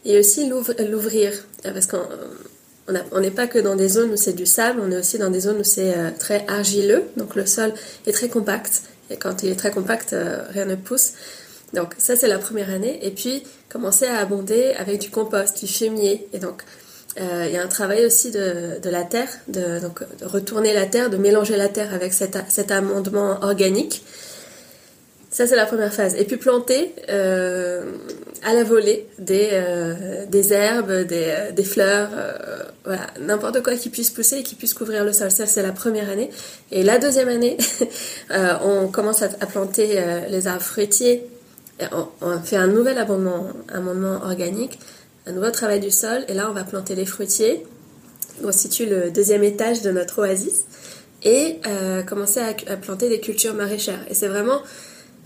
et 0.04 0.18
aussi 0.18 0.48
l'ouvrir. 0.48 1.32
Parce 1.62 1.86
qu'on 1.86 3.20
n'est 3.20 3.30
pas 3.30 3.46
que 3.46 3.58
dans 3.58 3.76
des 3.76 3.88
zones 3.88 4.12
où 4.12 4.16
c'est 4.16 4.34
du 4.34 4.46
sable, 4.46 4.80
on 4.82 4.90
est 4.90 4.98
aussi 4.98 5.18
dans 5.18 5.30
des 5.30 5.40
zones 5.40 5.58
où 5.58 5.64
c'est 5.64 5.94
très 6.18 6.44
argileux. 6.46 7.04
Donc, 7.16 7.34
le 7.36 7.46
sol 7.46 7.72
est 8.06 8.12
très 8.12 8.28
compact. 8.28 8.82
Et 9.10 9.16
quand 9.16 9.42
il 9.42 9.50
est 9.50 9.56
très 9.56 9.70
compact, 9.70 10.14
rien 10.50 10.66
ne 10.66 10.74
pousse. 10.74 11.12
Donc 11.74 11.94
ça 11.98 12.16
c'est 12.16 12.28
la 12.28 12.38
première 12.38 12.70
année. 12.70 12.98
Et 13.02 13.10
puis 13.10 13.42
commencer 13.68 14.06
à 14.06 14.18
abonder 14.18 14.72
avec 14.78 15.00
du 15.00 15.10
compost, 15.10 15.60
du 15.60 15.70
fumier. 15.70 16.26
Et 16.32 16.38
donc 16.38 16.62
euh, 16.62 16.64
il 17.16 17.52
y 17.52 17.56
a 17.56 17.62
un 17.62 17.68
travail 17.68 18.04
aussi 18.04 18.30
de, 18.30 18.78
la 18.84 19.02
terre, 19.02 19.28
de, 19.48 19.80
donc, 19.80 20.00
retourner 20.22 20.72
la 20.72 20.86
terre, 20.86 21.10
de 21.10 21.16
mélanger 21.16 21.56
la 21.56 21.68
terre 21.68 21.94
avec 21.94 22.12
cet, 22.12 22.70
amendement 22.70 23.38
organique. 23.42 24.04
Ça, 25.30 25.46
c'est 25.46 25.56
la 25.56 25.66
première 25.66 25.92
phase. 25.92 26.14
Et 26.16 26.24
puis 26.24 26.36
planter 26.36 26.94
euh, 27.08 27.92
à 28.44 28.54
la 28.54 28.62
volée 28.62 29.08
des, 29.18 29.48
euh, 29.52 30.42
herbes, 30.50 30.92
des, 30.92 31.64
fleurs, 31.64 32.10
voilà, 32.84 33.06
n'importe 33.20 33.62
quoi 33.62 33.74
qui 33.74 33.90
puisse 33.90 34.10
pousser 34.10 34.38
et 34.38 34.42
qui 34.42 34.54
puisse 34.54 34.74
couvrir 34.74 35.04
le 35.04 35.12
sol. 35.12 35.30
Ça, 35.30 35.46
c'est 35.46 35.62
la 35.62 35.72
première 35.72 36.10
année. 36.10 36.30
Et 36.70 36.82
la 36.82 36.98
deuxième 36.98 37.28
année, 37.28 37.56
on 38.64 38.88
commence 38.88 39.22
à, 39.22 39.28
planter 39.28 40.00
les 40.28 40.46
arbres 40.46 40.62
fruitiers 40.62 41.28
on, 42.20 42.38
fait 42.40 42.56
un 42.56 42.66
nouvel 42.66 42.98
amendement 42.98 44.22
organique, 44.22 44.78
un 45.26 45.32
nouveau 45.32 45.50
travail 45.50 45.80
du 45.80 45.90
sol, 45.90 46.24
et 46.28 46.34
là 46.34 46.48
on 46.50 46.52
va 46.52 46.64
planter 46.64 46.94
les 46.94 47.06
fruitiers, 47.06 47.64
on 48.42 48.52
situe 48.52 48.86
le 48.86 49.10
deuxième 49.10 49.44
étage 49.44 49.82
de 49.82 49.90
notre 49.90 50.20
oasis, 50.20 50.64
et 51.22 51.60
euh, 51.66 52.02
commencer 52.02 52.40
à, 52.40 52.76
planter 52.76 53.08
des 53.08 53.20
cultures 53.20 53.54
maraîchères. 53.54 54.04
Et 54.10 54.14
c'est 54.14 54.28
vraiment 54.28 54.60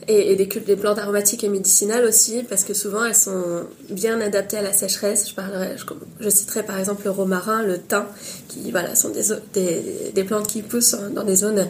et, 0.07 0.37
des, 0.37 0.47
des, 0.47 0.77
plantes 0.77 0.99
aromatiques 0.99 1.43
et 1.43 1.49
médicinales 1.49 2.05
aussi, 2.05 2.45
parce 2.49 2.63
que 2.63 2.73
souvent 2.73 3.05
elles 3.05 3.17
sont 3.17 3.67
bien 3.91 4.21
adaptées 4.21 4.59
à 4.59 4.63
la 4.63 4.73
sécheresse. 4.73 5.29
Je, 5.29 5.35
parlerai, 5.35 5.75
je, 6.21 6.29
citerai 6.31 6.63
par 6.63 6.79
exemple 6.79 7.03
le 7.05 7.11
romarin, 7.11 7.65
le 7.65 7.79
thym, 7.79 8.07
qui 8.49 8.71
voilà, 8.71 8.95
sont 8.95 9.11
des, 9.11 10.13
des, 10.15 10.25
plantes 10.25 10.47
qui 10.47 10.63
poussent 10.63 10.97
dans 11.13 11.25
des 11.25 11.37
zones 11.37 11.67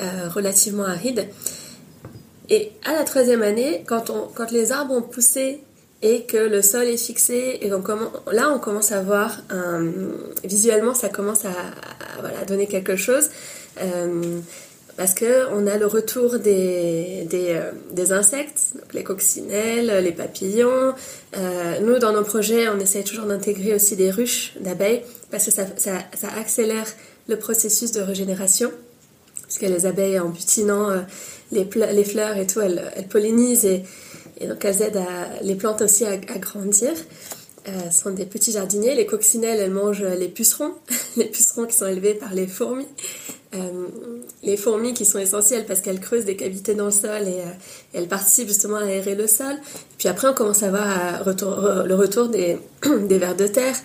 euh, 0.00 0.28
relativement 0.28 0.84
arides. 0.84 1.26
Et 2.50 2.72
à 2.84 2.92
la 2.92 3.04
troisième 3.04 3.42
année, 3.42 3.84
quand, 3.86 4.10
on, 4.10 4.28
quand 4.34 4.50
les 4.50 4.70
arbres 4.70 4.94
ont 4.94 5.02
poussé 5.02 5.62
et 6.02 6.24
que 6.24 6.36
le 6.36 6.62
sol 6.62 6.84
est 6.84 6.96
fixé, 6.96 7.58
et 7.60 7.68
donc 7.68 7.88
là 8.30 8.50
on 8.52 8.58
commence 8.58 8.90
à 8.92 9.00
voir, 9.02 9.40
visuellement 10.44 10.94
ça 10.94 11.08
commence 11.08 11.44
à, 11.44 11.54
voilà, 12.20 12.44
donner 12.44 12.66
quelque 12.66 12.96
chose. 12.96 13.28
Euh, 13.80 14.40
parce 14.96 15.14
qu'on 15.14 15.66
a 15.66 15.78
le 15.78 15.86
retour 15.86 16.38
des, 16.38 17.26
des, 17.28 17.58
euh, 17.58 18.14
insectes, 18.14 18.74
donc 18.74 18.92
les 18.92 19.02
coccinelles, 19.02 20.04
les 20.04 20.12
papillons. 20.12 20.92
Euh, 21.36 21.80
nous, 21.80 21.98
dans 21.98 22.12
nos 22.12 22.24
projets, 22.24 22.68
on 22.68 22.78
essaie 22.78 23.02
toujours 23.02 23.24
d'intégrer 23.24 23.74
aussi 23.74 23.96
des 23.96 24.10
ruches 24.10 24.52
d'abeilles 24.60 25.02
parce 25.30 25.46
que 25.46 25.50
ça, 25.50 25.64
ça, 25.76 26.28
accélère 26.38 26.86
le 27.26 27.38
processus 27.38 27.92
de 27.92 28.02
régénération. 28.02 28.70
Parce 29.40 29.58
que 29.58 29.66
les 29.66 29.86
abeilles, 29.86 30.20
en 30.20 30.28
butinant, 30.28 30.90
les, 31.52 32.04
fleurs 32.04 32.36
et 32.36 32.46
tout, 32.46 32.60
elles, 32.60 32.82
pollinisent 33.08 33.64
et, 33.64 33.82
donc 34.40 34.64
elles 34.64 34.82
aident 34.82 35.00
les 35.42 35.54
plantes 35.54 35.82
aussi 35.82 36.04
à, 36.04 36.16
grandir. 36.16 36.92
Euh, 37.68 37.90
ce 37.90 38.02
sont 38.02 38.10
des 38.10 38.26
petits 38.26 38.52
jardiniers. 38.52 38.94
Les 38.94 39.06
coccinelles, 39.06 39.60
elles 39.60 39.70
mangent 39.70 40.02
les 40.02 40.28
pucerons, 40.28 40.72
les 41.16 41.26
pucerons 41.26 41.66
qui 41.66 41.76
sont 41.76 41.86
élevés 41.86 42.14
par 42.14 42.34
les 42.34 42.46
fourmis. 42.46 42.88
Euh, 43.54 43.86
les 44.42 44.56
fourmis 44.56 44.94
qui 44.94 45.04
sont 45.04 45.18
essentielles 45.18 45.66
parce 45.66 45.80
qu'elles 45.80 46.00
creusent 46.00 46.24
des 46.24 46.36
cavités 46.36 46.74
dans 46.74 46.86
le 46.86 46.90
sol 46.90 47.28
et, 47.28 47.40
euh, 47.40 47.52
elles 47.92 48.08
participent 48.08 48.48
justement 48.48 48.76
à 48.76 48.84
aérer 48.84 49.14
le 49.14 49.26
sol. 49.26 49.54
Puis 49.98 50.08
après, 50.08 50.28
on 50.28 50.34
commence 50.34 50.62
à 50.62 50.70
voir 50.70 51.22
le 51.24 51.94
retour 51.94 52.28
des, 52.28 52.58
vers 53.18 53.36
de 53.36 53.46
terre. 53.46 53.76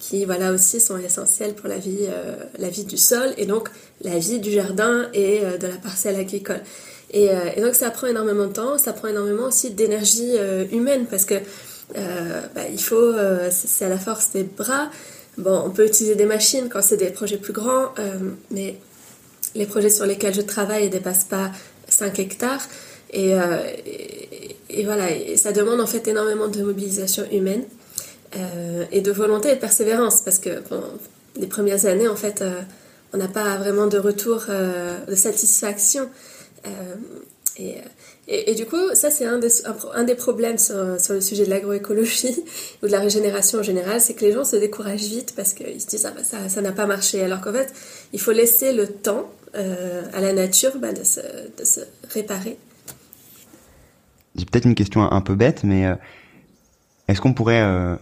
qui 0.00 0.24
voilà 0.24 0.52
aussi 0.52 0.80
sont 0.80 0.96
essentiels 0.96 1.54
pour 1.54 1.68
la 1.68 1.76
vie, 1.76 2.84
du 2.84 2.96
sol 2.96 3.34
et 3.36 3.44
donc 3.44 3.68
la 4.00 4.18
vie 4.18 4.38
du 4.38 4.50
jardin 4.50 5.08
et 5.12 5.40
euh, 5.44 5.58
de 5.58 5.66
la 5.66 5.76
parcelle 5.76 6.16
agricole. 6.16 6.60
Et, 7.10 7.30
euh, 7.30 7.50
et, 7.56 7.60
donc 7.60 7.74
ça 7.74 7.90
prend 7.90 8.06
énormément 8.06 8.46
de 8.46 8.52
temps, 8.52 8.78
ça 8.78 8.92
prend 8.92 9.08
énormément 9.08 9.44
aussi 9.44 9.70
d'énergie 9.70 10.32
euh, 10.36 10.64
humaine 10.72 11.06
parce 11.10 11.24
que 11.24 11.34
bah, 11.94 12.68
il 12.70 12.80
faut, 12.80 13.14
c'est 13.50 13.86
à 13.86 13.88
la 13.88 13.98
force 13.98 14.32
des 14.32 14.44
bras. 14.44 14.90
Bon, 15.38 15.62
on 15.64 15.70
peut 15.70 15.86
utiliser 15.86 16.16
des 16.16 16.26
machines 16.26 16.68
quand 16.68 16.82
c'est 16.82 16.98
des 16.98 17.08
projets 17.08 17.38
plus 17.38 17.54
grands, 17.54 17.94
mais 18.50 18.76
les 19.54 19.64
projets 19.64 19.88
sur 19.88 20.04
lesquels 20.04 20.34
je 20.34 20.42
travaille 20.42 20.84
ne 20.84 20.90
dépassent 20.90 21.24
pas 21.24 21.50
5 21.88 22.18
hectares. 22.18 22.60
Et, 23.10 23.34
voilà, 24.84 25.06
ça 25.36 25.52
demande 25.52 25.80
en 25.80 25.86
fait 25.86 26.06
énormément 26.08 26.48
de 26.48 26.62
mobilisation 26.62 27.24
humaine 27.32 27.64
euh, 28.36 28.84
et 28.92 29.00
de 29.00 29.10
volonté 29.10 29.48
et 29.48 29.54
de 29.54 29.60
persévérance 29.60 30.20
parce 30.20 30.38
que 30.38 30.50
les 31.36 31.46
premières 31.46 31.86
années, 31.86 32.08
en 32.08 32.16
fait, 32.16 32.42
euh, 32.42 32.60
on 33.14 33.16
n'a 33.16 33.28
pas 33.28 33.56
vraiment 33.56 33.86
de 33.86 33.98
retour 33.98 34.44
euh, 34.50 34.98
de 35.06 35.14
satisfaction. 35.14 36.10
Et, 37.60 37.80
et, 38.28 38.54
du 38.54 38.66
coup, 38.66 38.76
ça, 38.94 39.10
c'est 39.10 39.24
un 39.24 39.38
des, 39.38 40.14
problèmes 40.14 40.58
sur, 40.58 40.76
le 40.76 41.20
sujet 41.20 41.44
de 41.44 41.50
l'agroécologie 41.50 42.44
ou 42.82 42.86
de 42.86 42.92
la 42.92 43.00
régénération 43.00 43.58
en 43.58 43.62
général, 43.62 44.00
c'est 44.00 44.14
que 44.14 44.24
les 44.24 44.32
gens 44.32 44.44
se 44.44 44.56
découragent 44.56 45.08
vite 45.08 45.34
parce 45.34 45.54
qu'ils 45.54 45.80
se 45.80 45.86
disent 45.86 46.06
ah, 46.06 46.12
bah, 46.14 46.48
ça, 46.48 46.60
n'a 46.60 46.72
pas 46.72 46.86
marché. 46.86 47.22
Alors 47.22 47.40
qu'en 47.40 47.52
fait, 47.52 47.72
il 48.12 48.20
faut 48.20 48.32
laisser 48.32 48.72
le 48.72 48.86
temps 48.86 49.30
euh, 49.56 50.02
à 50.12 50.20
la 50.20 50.32
nature 50.32 50.72
bah, 50.78 50.92
de, 50.92 51.02
se, 51.02 51.80
réparer. 52.10 52.58
J'ai 54.36 54.44
peut-être 54.44 54.66
une 54.66 54.76
question 54.76 55.10
un 55.10 55.20
peu 55.20 55.34
bête, 55.34 55.64
mais 55.64 55.86
euh, 55.86 55.94
est-ce 57.08 57.20
qu'on 57.20 57.32
pourrait 57.32 57.62
euh, 57.62 57.96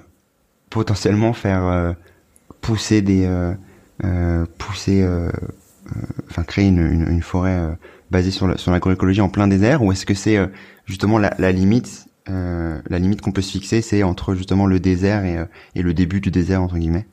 potentiellement 0.69 1.33
faire 1.33 1.65
euh, 1.67 1.93
pousser 2.61 3.01
des 3.01 3.27
pousser 4.59 5.07
enfin 6.29 6.43
créer 6.43 6.67
une 6.67 7.23
forêt 7.23 7.79
basée 8.11 8.31
sur 8.31 8.59
sur 8.59 8.71
l'agroécologie 8.73 9.21
en 9.21 9.29
plein 9.29 9.49
désert 9.49 9.83
ou 9.83 9.93
est-ce 9.93 10.07
que 10.07 10.15
c'est 10.15 10.39
justement 10.85 11.19
la, 11.19 11.35
la 11.39 11.53
limite 11.53 12.07
la 12.29 12.99
limite 12.99 13.21
qu'on 13.21 13.33
peut 13.33 13.43
se 13.43 13.53
fixer 13.53 13.83
c'est 13.83 14.03
entre 14.03 14.35
justement 14.35 14.67
le 14.67 14.81
désert 14.81 15.25
et, 15.25 15.39
et 15.75 15.83
le 15.83 15.95
début 15.95 16.21
du 16.21 16.31
désert 16.31 16.63
entre 16.63 16.77
guillemets? 16.77 17.07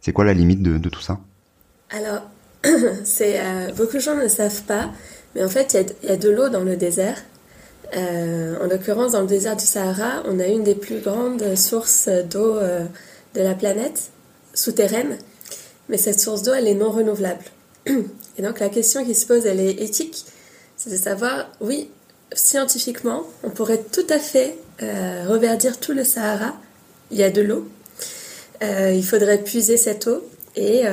C'est 0.00 0.12
quoi 0.12 0.24
la 0.24 0.34
limite 0.34 0.62
de, 0.62 0.88
tout 0.88 1.00
ça? 1.00 1.18
Alors 1.90 2.22
c'est 3.04 3.40
euh, 3.40 3.72
beaucoup 3.76 3.94
de 3.94 4.00
gens 4.00 4.16
ne 4.16 4.28
savent 4.28 4.62
pas, 4.62 4.90
mais 5.34 5.44
en 5.44 5.48
fait, 5.48 5.76
il 6.02 6.08
y, 6.08 6.12
a 6.12 6.16
de 6.16 6.30
l'eau 6.30 6.48
dans 6.48 6.62
le 6.62 6.76
désert. 6.76 7.22
Euh, 7.96 8.56
en 8.62 8.68
l'occurrence, 8.68 9.12
dans 9.12 9.22
le 9.22 9.26
désert 9.26 9.56
du 9.56 9.64
Sahara, 9.64 10.22
on 10.26 10.38
a 10.40 10.46
une 10.46 10.62
des 10.62 10.74
plus 10.74 11.00
grandes 11.00 11.56
sources 11.56 12.08
d'eau 12.30 12.56
euh, 12.56 12.84
de 13.34 13.40
la 13.40 13.54
planète, 13.54 14.10
souterraine. 14.54 15.18
Mais 15.88 15.96
cette 15.96 16.20
source 16.20 16.42
d'eau, 16.42 16.52
elle 16.52 16.68
est 16.68 16.74
non 16.74 16.90
renouvelable. 16.90 17.44
Et 18.38 18.42
donc, 18.42 18.60
la 18.60 18.68
question 18.68 19.04
qui 19.04 19.14
se 19.14 19.26
pose, 19.26 19.46
elle 19.46 19.60
est 19.60 19.82
éthique. 19.82 20.24
C'est 20.76 20.90
de 20.90 20.96
savoir, 20.96 21.50
oui, 21.60 21.90
scientifiquement, 22.32 23.26
on 23.42 23.50
pourrait 23.50 23.82
tout 23.92 24.06
à 24.08 24.18
fait 24.18 24.56
reverdir 24.80 25.80
tout 25.80 25.92
le 25.92 26.04
Sahara. 26.04 26.54
Il 27.10 27.18
y 27.18 27.24
a 27.24 27.30
de 27.30 27.42
l'eau. 27.42 27.68
il 28.62 29.04
faudrait 29.04 29.38
puiser 29.38 29.76
cette 29.76 30.06
eau 30.06 30.22
et 30.54 30.84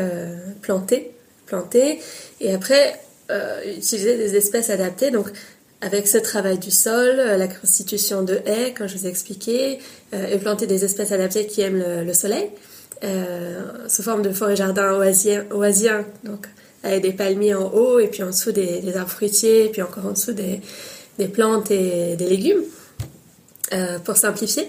planter 0.63 1.15
planter 1.45 1.99
et 2.41 2.53
après 2.53 2.99
euh, 3.31 3.61
utiliser 3.77 4.17
des 4.17 4.35
espèces 4.35 4.69
adaptées. 4.69 5.11
Donc 5.11 5.27
avec 5.81 6.07
ce 6.07 6.17
travail 6.17 6.57
du 6.57 6.71
sol, 6.71 7.15
euh, 7.19 7.37
la 7.37 7.47
constitution 7.47 8.23
de 8.23 8.41
haies, 8.45 8.73
comme 8.75 8.87
je 8.87 8.97
vous 8.97 9.05
ai 9.05 9.09
expliqué, 9.09 9.79
euh, 10.13 10.27
et 10.27 10.37
planter 10.37 10.67
des 10.67 10.83
espèces 10.83 11.11
adaptées 11.11 11.47
qui 11.47 11.61
aiment 11.61 11.83
le, 12.03 12.13
soleil, 12.13 12.49
sous 13.87 14.01
forme 14.01 14.23
de 14.23 14.31
forêt-jardin 14.31 14.97
oisien, 14.97 16.05
donc 16.23 16.47
avec 16.85 17.01
des 17.01 17.11
palmiers 17.11 17.53
en 17.53 17.73
haut, 17.73 17.99
et 17.99 18.07
puis 18.07 18.23
en 18.23 18.27
dessous 18.27 18.51
des, 18.51 18.95
arbres 18.95 19.11
fruitiers, 19.11 19.65
et 19.65 19.69
puis 19.69 19.81
encore 19.81 20.05
en 20.05 20.11
dessous 20.11 20.33
des, 20.33 20.61
des 21.19 21.27
plantes 21.27 21.71
et 21.71 22.15
des 22.15 22.27
légumes, 22.27 22.63
pour 24.05 24.15
simplifier. 24.15 24.67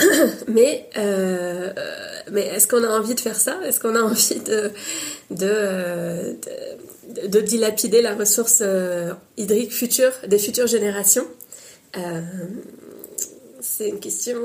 mais 0.48 0.88
euh, 0.96 1.72
mais 2.30 2.46
est-ce 2.46 2.68
qu'on 2.68 2.84
a 2.84 2.88
envie 2.88 3.14
de 3.14 3.20
faire 3.20 3.36
ça? 3.36 3.58
Est-ce 3.64 3.80
qu'on 3.80 3.96
a 3.96 4.02
envie 4.02 4.40
de, 4.40 4.70
de, 5.30 6.36
de, 7.26 7.40
dilapider 7.40 8.02
la 8.02 8.14
ressource 8.14 8.58
euh, 8.62 9.12
hydrique 9.36 9.72
future 9.72 10.12
des 10.26 10.38
futures 10.38 10.66
générations? 10.66 11.26
Euh, 11.96 12.20
C'est 13.60 13.88
une 13.88 14.00
question 14.00 14.38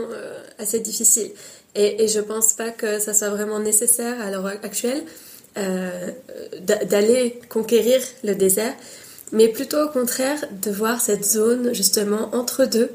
assez 0.57 0.79
difficile. 0.79 1.31
Et, 1.75 2.03
et 2.03 2.07
je 2.07 2.19
pense 2.19 2.53
pas 2.53 2.71
que 2.71 2.99
ça 2.99 3.13
soit 3.13 3.29
vraiment 3.29 3.59
nécessaire 3.59 4.19
à 4.21 4.31
l'heure 4.31 4.47
actuelle 4.47 5.03
d'aller 6.65 7.39
conquérir 7.49 8.01
le 8.23 8.35
désert, 8.35 8.73
mais 9.31 9.47
plutôt 9.47 9.81
au 9.81 9.89
contraire 9.89 10.39
de 10.61 10.71
voir 10.71 11.01
cette 11.01 11.25
zone 11.25 11.73
justement 11.73 12.29
entre 12.33 12.65
deux 12.65 12.91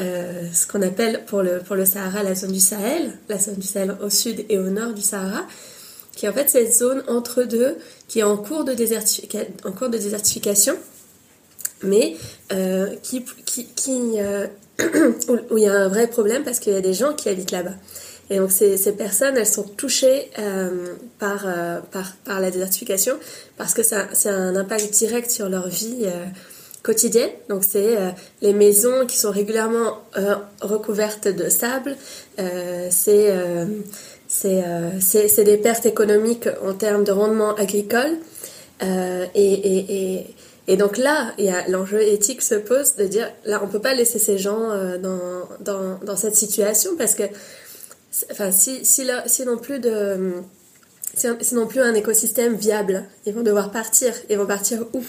euh, 0.00 0.44
ce 0.52 0.66
qu'on 0.66 0.80
appelle 0.80 1.22
pour 1.26 1.42
le, 1.42 1.58
pour 1.58 1.76
le 1.76 1.84
Sahara 1.84 2.22
la 2.22 2.34
zone 2.34 2.52
du 2.52 2.60
Sahel, 2.60 3.12
la 3.28 3.38
zone 3.38 3.56
du 3.56 3.66
Sahel 3.66 3.94
au 4.02 4.08
sud 4.08 4.46
et 4.48 4.58
au 4.58 4.70
nord 4.70 4.94
du 4.94 5.02
Sahara, 5.02 5.46
qui 6.16 6.24
est 6.24 6.30
en 6.30 6.32
fait 6.32 6.48
cette 6.48 6.74
zone 6.74 7.04
entre 7.08 7.42
deux 7.42 7.76
qui 8.08 8.20
est 8.20 8.22
en 8.22 8.38
cours 8.38 8.64
de, 8.64 8.72
désertification, 8.72 10.74
mais 11.82 12.16
euh, 12.52 12.86
qui, 13.02 13.22
qui 13.76 14.18
euh, 14.18 14.46
où 15.50 15.58
il 15.58 15.64
y 15.64 15.68
a 15.68 15.74
un 15.74 15.88
vrai 15.88 16.06
problème 16.06 16.42
parce 16.42 16.58
qu'il 16.58 16.72
y 16.72 16.76
a 16.76 16.80
des 16.80 16.94
gens 16.94 17.12
qui 17.12 17.28
habitent 17.28 17.50
là-bas. 17.50 17.74
Et 18.30 18.38
donc 18.38 18.50
ces, 18.50 18.76
ces, 18.76 18.92
personnes, 18.92 19.36
elles 19.36 19.46
sont 19.46 19.64
touchées 19.64 20.30
par, 21.18 21.46
par, 21.90 22.12
par, 22.24 22.40
la 22.40 22.50
désertification 22.50 23.14
parce 23.58 23.74
que 23.74 23.82
ça, 23.82 24.06
c'est 24.14 24.30
un 24.30 24.56
impact 24.56 24.90
direct 24.94 25.30
sur 25.30 25.48
leur 25.48 25.68
vie 25.68 26.06
quotidienne. 26.82 27.30
Donc 27.48 27.64
c'est 27.64 27.96
euh, 27.96 28.10
les 28.40 28.52
maisons 28.52 29.06
qui 29.06 29.16
sont 29.16 29.30
régulièrement 29.30 29.98
euh, 30.16 30.34
recouvertes 30.60 31.28
de 31.28 31.48
sable. 31.48 31.96
Euh, 32.38 32.88
c'est 32.90 33.32
c'est 34.28 35.44
des 35.44 35.58
pertes 35.58 35.86
économiques 35.86 36.48
en 36.64 36.72
termes 36.72 37.04
de 37.04 37.12
rendement 37.12 37.54
agricole. 37.54 38.18
Et, 38.82 38.86
et, 39.34 40.14
et, 40.14 40.26
et, 40.66 40.76
donc 40.76 40.96
là, 40.96 41.32
il 41.38 41.44
y 41.44 41.50
a 41.50 41.68
l'enjeu 41.68 42.02
éthique 42.02 42.42
se 42.42 42.56
pose 42.56 42.96
de 42.96 43.04
dire 43.04 43.30
là, 43.44 43.60
on 43.62 43.68
peut 43.68 43.78
pas 43.78 43.94
laisser 43.94 44.18
ces 44.18 44.38
gens 44.38 44.70
dans, 45.00 45.46
dans, 45.60 46.00
dans, 46.04 46.16
cette 46.16 46.34
situation 46.34 46.96
parce 46.98 47.14
que 47.14 47.22
enfin 48.30 48.52
si 48.52 48.84
si, 48.84 49.04
non 49.44 49.58
plus 49.58 49.78
de 49.78 50.32
si 51.14 51.54
non 51.54 51.66
plus 51.66 51.80
un 51.80 51.94
écosystème 51.94 52.54
viable, 52.56 53.04
ils 53.26 53.34
vont 53.34 53.42
devoir 53.42 53.70
partir. 53.70 54.14
Ils 54.30 54.38
vont 54.38 54.46
partir 54.46 54.86
où? 54.92 55.02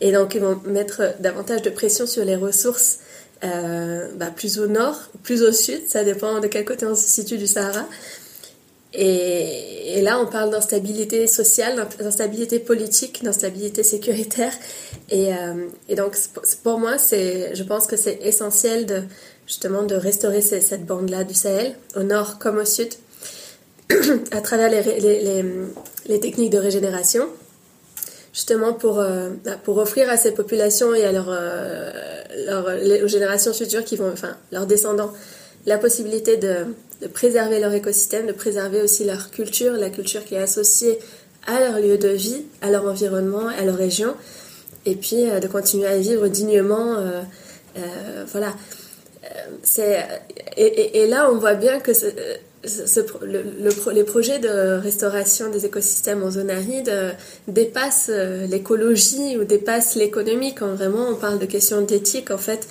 Et 0.00 0.12
donc, 0.12 0.34
ils 0.34 0.40
vont 0.40 0.60
mettre 0.64 1.14
davantage 1.20 1.62
de 1.62 1.70
pression 1.70 2.06
sur 2.06 2.24
les 2.24 2.36
ressources 2.36 3.00
euh, 3.44 4.08
bah, 4.16 4.30
plus 4.34 4.58
au 4.58 4.66
nord, 4.66 4.98
plus 5.22 5.42
au 5.42 5.52
sud, 5.52 5.88
ça 5.88 6.04
dépend 6.04 6.40
de 6.40 6.46
quel 6.46 6.64
côté 6.64 6.84
on 6.86 6.94
se 6.94 7.06
situe 7.08 7.38
du 7.38 7.46
Sahara. 7.46 7.86
Et, 8.92 10.00
là, 10.02 10.20
on 10.20 10.26
parle 10.26 10.50
d'instabilité 10.50 11.26
sociale, 11.26 11.86
d'instabilité 11.98 12.58
politique, 12.58 13.22
d'instabilité 13.22 13.82
sécuritaire. 13.82 14.52
Et, 15.10 15.32
euh, 15.32 15.68
et, 15.88 15.94
donc, 15.94 16.16
pour 16.64 16.78
moi, 16.78 16.98
c'est, 16.98 17.54
je 17.54 17.62
pense 17.62 17.86
que 17.86 17.96
c'est 17.96 18.18
essentiel 18.22 18.86
de 18.86 19.02
justement 19.50 19.82
de 19.82 19.96
restaurer 19.96 20.42
cette 20.42 20.86
bande-là 20.86 21.24
du 21.24 21.34
Sahel, 21.34 21.74
au 21.96 22.04
nord 22.04 22.38
comme 22.38 22.58
au 22.58 22.64
sud, 22.64 22.90
à 24.30 24.40
travers 24.42 24.70
les, 24.70 26.20
techniques 26.20 26.52
de 26.52 26.58
régénération 26.58 27.26
justement 28.32 28.72
pour, 28.72 29.00
euh, 29.00 29.30
bah, 29.44 29.56
pour 29.64 29.78
offrir 29.78 30.08
à 30.08 30.16
ces 30.16 30.30
populations 30.30 30.94
et 30.94 31.04
à 31.04 31.10
euh, 31.10 33.02
aux 33.02 33.08
générations 33.08 33.52
futures 33.52 33.84
qui 33.84 33.96
vont, 33.96 34.12
enfin, 34.12 34.36
leurs 34.52 34.66
descendants, 34.66 35.12
la 35.66 35.78
possibilité 35.78 36.36
de, 36.36 36.66
de, 37.02 37.08
préserver 37.08 37.58
leur 37.58 37.74
écosystème, 37.74 38.28
de 38.28 38.32
préserver 38.32 38.80
aussi 38.82 39.04
leur 39.04 39.32
culture, 39.32 39.72
la 39.72 39.90
culture 39.90 40.24
qui 40.24 40.36
est 40.36 40.42
associée 40.42 41.00
à 41.48 41.58
leur 41.58 41.80
lieu 41.80 41.98
de 41.98 42.08
vie, 42.08 42.44
à 42.62 42.70
leur 42.70 42.86
environnement, 42.86 43.48
à 43.48 43.64
leur 43.64 43.74
région, 43.74 44.14
et 44.86 44.94
puis 44.94 45.28
euh, 45.28 45.40
de 45.40 45.48
continuer 45.48 45.88
à 45.88 45.98
vivre 45.98 46.28
dignement. 46.28 46.98
voilà. 48.30 48.54
Et, 50.56 51.06
là, 51.06 51.30
on 51.30 51.38
voit 51.38 51.54
bien 51.54 51.80
que 51.80 51.92
le, 52.62 53.92
les 53.92 54.04
projets 54.04 54.38
de 54.38 54.78
restauration 54.80 55.50
des 55.50 55.64
écosystèmes 55.64 56.22
en 56.22 56.30
zone 56.30 56.50
aride 56.50 56.88
euh, 56.88 57.12
dépassent 57.48 58.10
euh, 58.12 58.46
l'écologie 58.46 59.38
ou 59.38 59.44
dépassent 59.44 59.96
l'économie 59.96 60.54
quand 60.54 60.74
vraiment 60.74 61.08
on 61.10 61.16
parle 61.16 61.38
de 61.38 61.46
questions 61.46 61.80
d'éthique 61.80 62.30
en 62.30 62.36
fait 62.36 62.68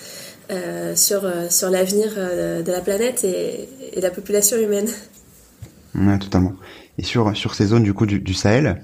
euh, 0.51 0.95
sur, 0.95 1.23
l'avenir 1.69 2.15
de 2.15 2.71
la 2.71 2.81
planète 2.81 3.23
et, 3.23 3.69
de 3.95 4.01
la 4.01 4.11
population 4.11 4.57
humaine. 4.57 4.87
Oui, 5.95 6.19
totalement. 6.19 6.53
Et 6.97 7.03
sur, 7.03 7.33
ces 7.35 7.65
zones 7.65 7.83
du 7.83 8.33
Sahel, 8.33 8.81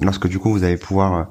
lorsque 0.00 0.26
vous 0.26 0.64
allez 0.64 0.76
pouvoir 0.76 1.30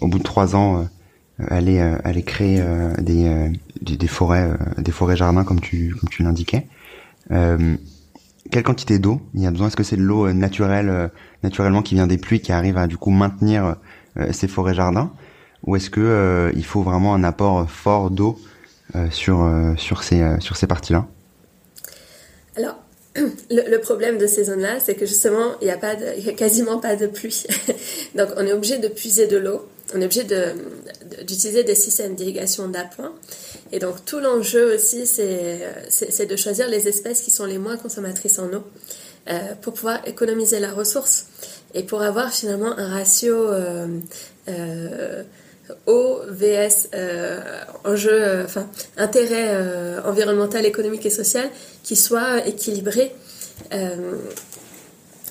au 0.00 0.08
bout 0.08 0.18
de 0.18 0.24
trois 0.24 0.56
ans 0.56 0.88
aller 1.38 1.80
aller 1.80 2.22
créer 2.22 2.62
des, 2.98 3.50
des, 3.82 3.96
des 3.96 4.06
forêts 4.06 4.50
des 4.78 4.92
forêts 4.92 5.16
jardins 5.16 5.44
comme 5.44 5.60
tu 5.60 5.94
comme 5.94 6.08
tu 6.08 6.22
l'indiquais 6.22 6.66
euh, 7.32 7.76
quelle 8.50 8.62
quantité 8.62 8.98
d'eau 8.98 9.20
il 9.34 9.42
y 9.42 9.46
a 9.46 9.50
besoin? 9.50 9.68
Est-ce 9.68 9.76
que 9.76 9.82
c'est 9.82 9.96
de 9.96 10.02
l'eau 10.02 10.26
euh, 10.26 10.32
naturelle, 10.32 10.88
euh, 10.88 11.08
naturellement 11.42 11.82
qui 11.82 11.94
vient 11.94 12.06
des 12.06 12.18
pluies, 12.18 12.40
qui 12.40 12.52
arrive 12.52 12.78
à 12.78 12.86
du 12.86 12.96
coup 12.96 13.10
maintenir 13.10 13.76
ces 14.30 14.48
forêts 14.48 14.72
jardins, 14.72 15.12
ou 15.64 15.76
est-ce 15.76 15.90
que 15.90 16.50
il 16.56 16.64
faut 16.64 16.80
vraiment 16.80 17.14
un 17.14 17.22
apport 17.22 17.70
fort 17.70 18.10
d'eau 18.10 18.38
sur 19.10 19.46
sur 19.76 20.02
ces 20.02 20.40
sur 20.40 20.56
ces 20.56 20.66
parties-là? 20.66 21.06
Alors 22.56 22.76
le, 23.50 23.76
problème 23.78 24.16
de 24.16 24.26
ces 24.26 24.44
zones-là, 24.44 24.80
c'est 24.80 24.94
que 24.94 25.04
justement, 25.04 25.52
il 25.60 25.66
n'y 25.66 25.70
a, 25.70 25.76
a 25.76 26.32
quasiment 26.32 26.78
pas 26.78 26.96
de 26.96 27.06
pluie. 27.06 27.44
Donc, 28.14 28.28
on 28.36 28.46
est 28.46 28.52
obligé 28.52 28.78
de 28.78 28.88
puiser 28.88 29.26
de 29.26 29.36
l'eau. 29.36 29.66
On 29.94 30.00
est 30.00 30.04
obligé 30.04 30.24
d'utiliser 30.24 31.04
de, 31.04 31.22
d'utiliser 31.24 31.64
des 31.64 31.74
systèmes 31.74 32.14
d'irrigation 32.14 32.68
d'appoint. 32.68 33.12
Et 33.72 33.78
donc 33.78 34.04
tout 34.04 34.20
l'enjeu 34.20 34.74
aussi, 34.74 35.06
c'est 35.06 36.26
de 36.26 36.36
choisir 36.36 36.68
les 36.68 36.88
espèces 36.88 37.20
qui 37.20 37.30
sont 37.30 37.44
les 37.44 37.58
moins 37.58 37.76
consommatrices 37.76 38.38
en 38.38 38.52
eau 38.52 38.64
pour 39.62 39.74
pouvoir 39.74 40.06
économiser 40.06 40.60
la 40.60 40.72
ressource 40.72 41.26
et 41.74 41.82
pour 41.82 42.02
avoir 42.02 42.32
finalement 42.32 42.78
un 42.78 42.88
ratio 42.88 43.48
eau 45.86 46.20
vs 46.28 46.88
enjeu, 47.84 48.44
enfin 48.44 48.68
intérêt 48.96 49.56
environnemental, 50.04 50.64
économique 50.64 51.06
et 51.06 51.10
social 51.10 51.48
qui 51.82 51.96
soit 51.96 52.46
équilibré. 52.46 53.12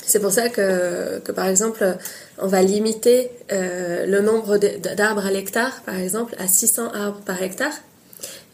C'est 0.05 0.19
pour 0.19 0.31
ça 0.31 0.49
que, 0.49 1.19
par 1.31 1.47
exemple, 1.47 1.97
on 2.37 2.47
va 2.47 2.61
limiter 2.61 3.31
euh, 3.51 4.05
le 4.05 4.21
nombre 4.21 4.57
d'arbres 4.57 5.25
à 5.25 5.31
l'hectare, 5.31 5.81
par 5.85 5.95
exemple, 5.95 6.35
à 6.37 6.47
600 6.47 6.91
arbres 6.93 7.21
par 7.25 7.41
hectare. 7.41 7.73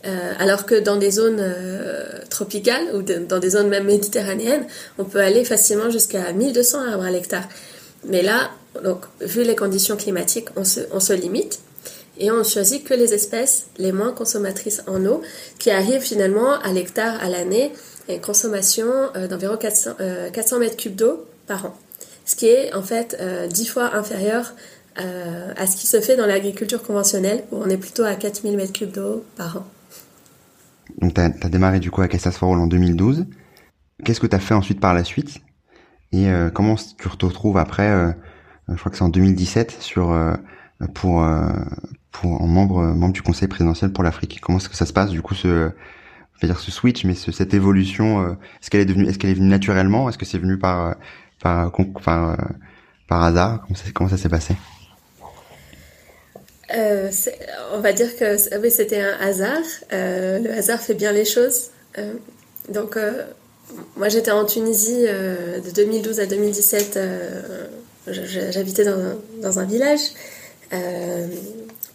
Euh, 0.03 0.33
alors 0.39 0.65
que 0.65 0.79
dans 0.79 0.95
des 0.95 1.11
zones 1.11 1.39
euh, 1.39 2.03
tropicales 2.29 2.95
ou 2.95 3.03
dans 3.03 3.37
des 3.37 3.51
zones 3.51 3.67
même 3.67 3.85
méditerranéennes, 3.85 4.65
on 4.97 5.03
peut 5.03 5.19
aller 5.19 5.45
facilement 5.45 5.91
jusqu'à 5.91 6.31
1200 6.31 6.79
arbres 6.91 7.03
à 7.03 7.11
l'hectare. 7.11 7.47
Mais 8.05 8.23
là, 8.23 8.49
donc, 8.83 9.03
vu 9.19 9.43
les 9.43 9.55
conditions 9.55 9.97
climatiques, 9.97 10.47
on 10.55 10.63
se, 10.63 11.13
limite 11.13 11.59
et 12.17 12.31
on 12.31 12.43
choisit 12.43 12.83
que 12.83 12.93
les 12.93 13.13
espèces 13.13 13.65
les 13.77 13.91
moins 13.91 14.11
consommatrices 14.11 14.81
en 14.87 15.05
eau 15.05 15.21
qui 15.59 15.69
arrivent 15.69 16.01
finalement 16.01 16.53
à 16.53 16.71
l'hectare 16.71 17.21
à 17.21 17.29
l'année 17.29 17.71
une 18.09 18.21
consommation 18.21 18.87
d'environ 19.29 19.57
400, 19.57 19.91
400 20.33 20.59
mètres 20.59 20.77
cubes 20.77 20.95
d'eau 20.95 21.25
par 21.51 21.65
an. 21.65 21.75
Ce 22.23 22.35
qui 22.35 22.45
est 22.45 22.73
en 22.73 22.81
fait 22.81 23.17
euh, 23.19 23.47
dix 23.47 23.65
fois 23.65 23.93
inférieur 23.95 24.53
euh, 24.99 25.53
à 25.57 25.67
ce 25.67 25.75
qui 25.75 25.85
se 25.85 25.99
fait 25.99 26.15
dans 26.15 26.25
l'agriculture 26.25 26.81
conventionnelle, 26.81 27.43
où 27.51 27.57
on 27.57 27.69
est 27.69 27.77
plutôt 27.77 28.03
à 28.03 28.15
4000 28.15 28.57
m3 28.57 28.91
d'eau 28.91 29.25
par 29.35 29.57
an. 29.57 29.65
Donc 30.99 31.13
tu 31.13 31.21
as, 31.21 31.49
démarré 31.49 31.79
du 31.79 31.91
coup 31.91 32.01
à 32.01 32.07
Cassas 32.07 32.31
for 32.31 32.49
en 32.51 32.67
2012. 32.67 33.25
Qu'est-ce 34.03 34.21
que 34.21 34.27
tu 34.27 34.35
as 34.35 34.39
fait 34.39 34.53
ensuite 34.53 34.79
par 34.79 34.93
la 34.93 35.03
suite? 35.03 35.41
Et 36.13 36.29
euh, 36.29 36.49
comment 36.49 36.75
tu 36.75 37.17
te 37.17 37.25
retrouves 37.25 37.57
après, 37.57 37.89
je 38.67 38.75
crois 38.75 38.91
que 38.91 38.97
c'est 38.97 39.03
en 39.03 39.09
2017, 39.09 39.77
sur, 39.79 40.15
pour, 40.93 41.25
pour, 42.11 42.41
en 42.41 42.47
membre, 42.47 42.81
membre 42.81 43.13
du 43.13 43.21
conseil 43.21 43.47
présidentiel 43.47 43.91
pour 43.91 44.03
l'Afrique 44.03 44.39
Comment 44.41 44.57
est-ce 44.57 44.69
que 44.69 44.75
ça 44.75 44.85
se 44.85 44.93
passe 44.93 45.09
du 45.09 45.21
coup 45.21 45.35
ce 45.35 45.71
dire 46.47 46.59
ce 46.59 46.71
switch, 46.71 47.05
mais 47.05 47.13
cette 47.13 47.53
évolution, 47.53 48.35
est-ce 48.59 48.71
qu'elle 48.71 48.81
est 48.89 49.33
venue 49.33 49.47
naturellement, 49.47 50.09
est-ce 50.09 50.17
que 50.17 50.25
c'est 50.25 50.39
venu 50.39 50.57
par 50.57 50.95
par, 51.41 51.71
par, 52.03 52.37
par 53.07 53.23
hasard 53.23 53.65
Comment 53.93 54.09
ça, 54.09 54.17
s'est 54.17 54.29
passé? 54.29 54.55
Euh, 56.73 57.11
on 57.73 57.79
va 57.79 57.93
dire 57.93 58.15
que 58.15 58.37
c'était 58.37 59.01
un 59.01 59.17
hasard. 59.19 59.63
Euh, 59.91 60.39
le 60.39 60.51
hasard 60.51 60.79
fait 60.79 60.93
bien 60.93 61.11
les 61.11 61.25
choses. 61.25 61.71
Euh, 61.97 62.13
donc, 62.69 62.97
moi, 63.97 64.09
j'étais 64.09 64.31
en 64.31 64.45
Tunisie 64.45 65.03
de 65.03 65.71
2012 65.75 66.19
à 66.19 66.25
2017. 66.25 66.99
J'habitais 68.07 68.85
dans, 68.85 69.17
dans, 69.41 69.59
un 69.59 69.65
village 69.65 69.99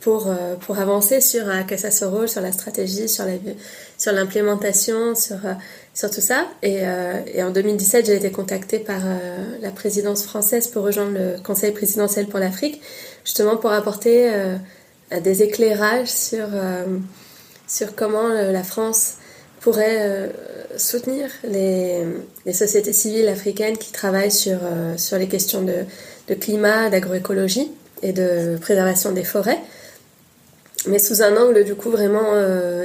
pour, 0.06 0.32
pour 0.60 0.78
avancer 0.78 1.20
sur 1.20 1.48
un 1.48 1.64
Cassasoro, 1.64 2.28
sur 2.28 2.40
la 2.40 2.52
stratégie, 2.52 3.08
sur 3.08 4.12
l'implémentation, 4.12 5.16
sur, 5.16 5.40
sur 5.40 5.56
sur 5.96 6.10
tout 6.10 6.20
ça. 6.20 6.46
Et, 6.62 6.80
euh, 6.82 7.20
et 7.32 7.42
en 7.42 7.50
2017, 7.50 8.06
j'ai 8.06 8.16
été 8.16 8.30
contactée 8.30 8.78
par 8.78 9.00
euh, 9.04 9.58
la 9.62 9.70
présidence 9.70 10.24
française 10.24 10.68
pour 10.68 10.84
rejoindre 10.84 11.12
le 11.12 11.42
Conseil 11.42 11.72
présidentiel 11.72 12.26
pour 12.26 12.38
l'Afrique, 12.38 12.82
justement 13.24 13.56
pour 13.56 13.72
apporter 13.72 14.30
euh, 14.30 14.56
des 15.22 15.42
éclairages 15.42 16.08
sur, 16.08 16.48
sur 17.66 17.94
comment 17.94 18.26
la 18.28 18.64
France 18.64 19.14
pourrait 19.60 20.32
soutenir 20.76 21.30
les, 21.44 22.02
les, 22.44 22.52
sociétés 22.52 22.92
civiles 22.92 23.28
africaines 23.28 23.78
qui 23.78 23.92
travaillent 23.92 24.32
sur, 24.32 24.58
sur 24.96 25.16
les 25.16 25.28
questions 25.28 25.62
de, 25.62 25.84
de 26.26 26.34
climat, 26.34 26.90
d'agroécologie 26.90 27.70
et 28.02 28.12
de 28.12 28.58
préservation 28.60 29.12
des 29.12 29.22
forêts 29.22 29.60
mais 30.88 30.98
sous 30.98 31.22
un 31.22 31.36
angle 31.36 31.64
du 31.64 31.74
coup 31.74 31.90
vraiment 31.90 32.34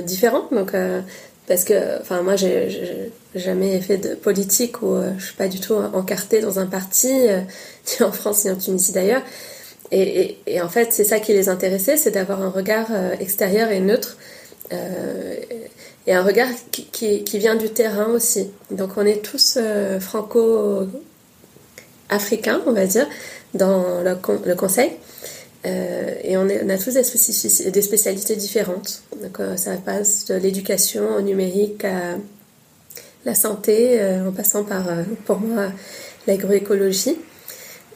différent. 0.02 0.48
Donc 0.52 0.74
parce 1.52 1.66
que, 1.66 2.00
enfin, 2.00 2.22
moi, 2.22 2.38
j'ai 2.38 3.12
jamais 3.36 3.82
fait 3.82 3.98
de 3.98 4.16
politique 4.16 4.82
ou 4.82 4.96
euh, 4.96 5.12
je 5.18 5.26
suis 5.26 5.36
pas 5.36 5.50
du 5.50 5.60
tout 5.60 5.74
encartée 5.74 6.40
dans 6.40 6.60
un 6.60 6.66
parti, 6.66 7.12
euh, 7.12 7.42
ni 8.00 8.06
en 8.06 8.14
France 8.14 8.46
ni 8.46 8.52
en 8.52 8.56
Tunisie 8.56 8.94
d'ailleurs. 8.94 9.22
Et, 9.92 10.38
et, 10.48 10.62
en 10.62 10.70
fait, 10.70 10.94
c'est 10.94 11.04
ça 11.04 11.20
qui 11.20 11.34
les 11.34 11.50
intéressait, 11.50 11.98
c'est 11.98 12.12
d'avoir 12.12 12.42
un 12.42 12.50
regard 12.50 12.88
euh, 12.92 13.12
extérieur 13.20 13.70
et 13.70 13.82
neutre. 13.82 14.16
et 16.08 16.14
un 16.14 16.24
regard 16.24 16.48
qui, 16.72 16.86
qui, 16.86 17.26
qui, 17.26 17.38
vient 17.38 17.56
du 17.56 17.70
terrain 17.70 18.06
aussi. 18.06 18.50
Donc, 18.70 18.92
on 18.96 19.06
est 19.06 19.22
tous 19.22 19.60
franco-africains, 20.00 22.62
on 22.66 22.72
va 22.72 22.86
dire, 22.86 23.10
dans 23.54 24.02
le, 24.02 24.16
le 24.46 24.56
conseil. 24.56 24.92
Euh, 25.66 26.16
et 26.24 26.38
on, 26.38 26.48
a 26.50 26.78
tous 26.78 26.94
des, 26.94 27.82
spécialités 27.82 28.36
différentes. 28.36 29.04
Donc, 29.22 29.40
euh, 29.40 29.58
ça 29.58 29.76
passe 29.78 30.26
de 30.26 30.36
l'éducation 30.36 31.16
au 31.16 31.22
numérique 31.22 31.86
à 31.86 32.18
la 33.26 33.36
santé, 33.36 34.02
euh, 34.02 34.28
en 34.28 34.32
passant 34.32 34.64
par, 34.64 34.84
pour 35.26 35.40
moi, 35.40 35.72
l'agroécologie. 36.28 37.18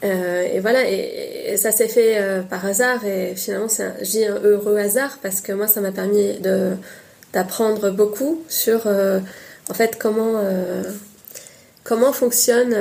et 0.02 0.60
voilà, 0.60 0.88
et, 0.88 1.56
ça 1.56 1.72
s'est 1.72 1.88
fait 1.88 2.20
par 2.48 2.64
hasard. 2.64 3.04
Et 3.04 3.34
finalement, 3.34 3.68
j'ai 4.02 4.26
un 4.28 4.40
heureux 4.42 4.76
hasard 4.76 5.18
parce 5.22 5.40
que 5.40 5.52
moi, 5.52 5.66
ça 5.66 5.80
m'a 5.80 5.92
permis 5.92 6.38
d'apprendre 7.32 7.90
beaucoup 7.90 8.42
sur, 8.48 8.86
en 8.86 9.74
fait, 9.74 9.96
comment, 9.98 10.40
comment 11.82 12.12
fonctionnent 12.12 12.76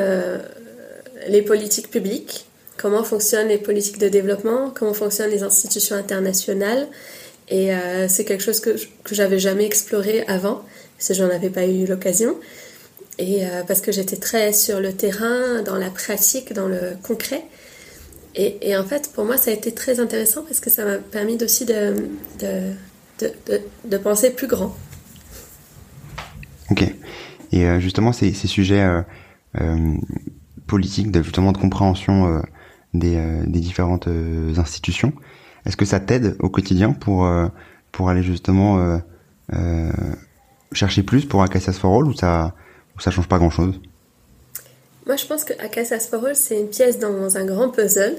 les 1.28 1.41
politiques 1.41 1.89
publiques 1.89 2.45
comment 2.77 3.03
fonctionnent 3.03 3.47
les 3.47 3.57
politiques 3.57 3.97
de 3.97 4.09
développement, 4.09 4.71
comment 4.73 4.93
fonctionnent 4.93 5.29
les 5.29 5.43
institutions 5.43 5.95
internationales. 5.95 6.88
Et 7.49 7.73
euh, 7.73 8.07
c'est 8.07 8.25
quelque 8.25 8.43
chose 8.43 8.59
que, 8.59 8.75
que 9.03 9.15
j'avais 9.15 9.39
jamais 9.39 9.65
exploré 9.65 10.23
avant, 10.27 10.63
parce 10.97 11.09
que 11.09 11.13
j'en 11.13 11.29
avais 11.29 11.49
pas 11.49 11.65
eu 11.65 11.85
l'occasion. 11.85 12.35
Et 13.17 13.45
euh, 13.45 13.63
parce 13.65 13.81
que 13.81 13.91
j'étais 13.91 14.17
très 14.17 14.51
sur 14.51 14.79
le 14.79 14.91
terrain, 14.91 15.61
dans 15.63 15.77
la 15.77 15.89
pratique, 15.89 16.53
dans 16.53 16.67
le 16.67 16.97
concret. 17.03 17.45
Et, 18.38 18.75
en 18.75 18.83
fait, 18.83 19.13
pour 19.13 19.23
moi, 19.23 19.38
ça 19.38 19.49
a 19.49 19.53
été 19.53 19.71
très 19.71 20.01
intéressant 20.01 20.43
parce 20.43 20.59
que 20.59 20.69
ça 20.69 20.83
m'a 20.83 20.97
permis 20.97 21.41
aussi 21.41 21.63
de, 21.63 21.95
de, 22.41 22.73
de, 23.19 23.61
de, 23.85 23.97
penser 23.97 24.29
plus 24.29 24.47
grand. 24.47 24.75
Ok. 26.69 26.83
Et 27.53 27.65
euh, 27.65 27.79
justement, 27.79 28.11
ces, 28.11 28.33
ces 28.33 28.49
sujets 28.49 28.85
politiques, 30.67 31.11
de, 31.11 31.23
justement 31.23 31.53
de 31.53 31.57
compréhension 31.57 32.41
euh, 33.03 33.43
des, 33.45 33.60
différentes 33.60 34.08
euh, 34.08 34.53
institutions. 34.58 35.13
Est-ce 35.65 35.77
que 35.77 35.86
ça 35.86 35.99
t'aide 35.99 36.36
au 36.39 36.49
quotidien 36.49 36.91
pour 36.91 37.25
euh, 37.25 37.47
pour 37.91 38.10
aller 38.10 38.23
justement 38.23 38.99
chercher 40.73 41.03
plus 41.03 41.25
pour 41.25 41.41
Acacias 41.43 41.73
for 41.73 41.97
All 41.97 42.05
ou 42.05 42.13
ça 42.13 42.53
ou 42.97 42.99
ça 42.99 43.10
change 43.10 43.27
pas 43.27 43.38
grand 43.38 43.49
chose 43.49 43.79
Moi, 45.05 45.15
je 45.15 45.25
pense 45.25 45.43
que 45.43 45.53
Acacias 45.63 46.08
for 46.10 46.25
All 46.25 46.36
c'est 46.36 46.60
une 46.60 46.67
pièce 46.67 46.99
dans 46.99 47.38
un 47.38 47.45
grand 47.45 47.69
puzzle. 47.69 48.15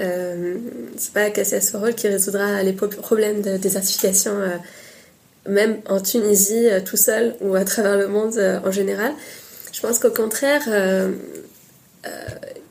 Euh, 0.00 0.56
c'est 0.96 1.12
pas 1.12 1.24
Acacias 1.24 1.68
for 1.70 1.84
All 1.84 1.94
qui 1.94 2.08
résoudra 2.08 2.62
les 2.62 2.72
problèmes 2.72 3.42
de 3.42 3.56
désertification, 3.58 4.32
même 5.46 5.76
en 5.86 6.00
Tunisie 6.00 6.66
tout 6.86 6.96
seul 6.96 7.36
ou 7.40 7.54
à 7.54 7.64
travers 7.64 7.98
le 7.98 8.08
monde 8.08 8.38
en 8.64 8.70
général. 8.70 9.12
Je 9.72 9.80
pense 9.80 9.98
qu'au 9.98 10.10
contraire, 10.10 10.62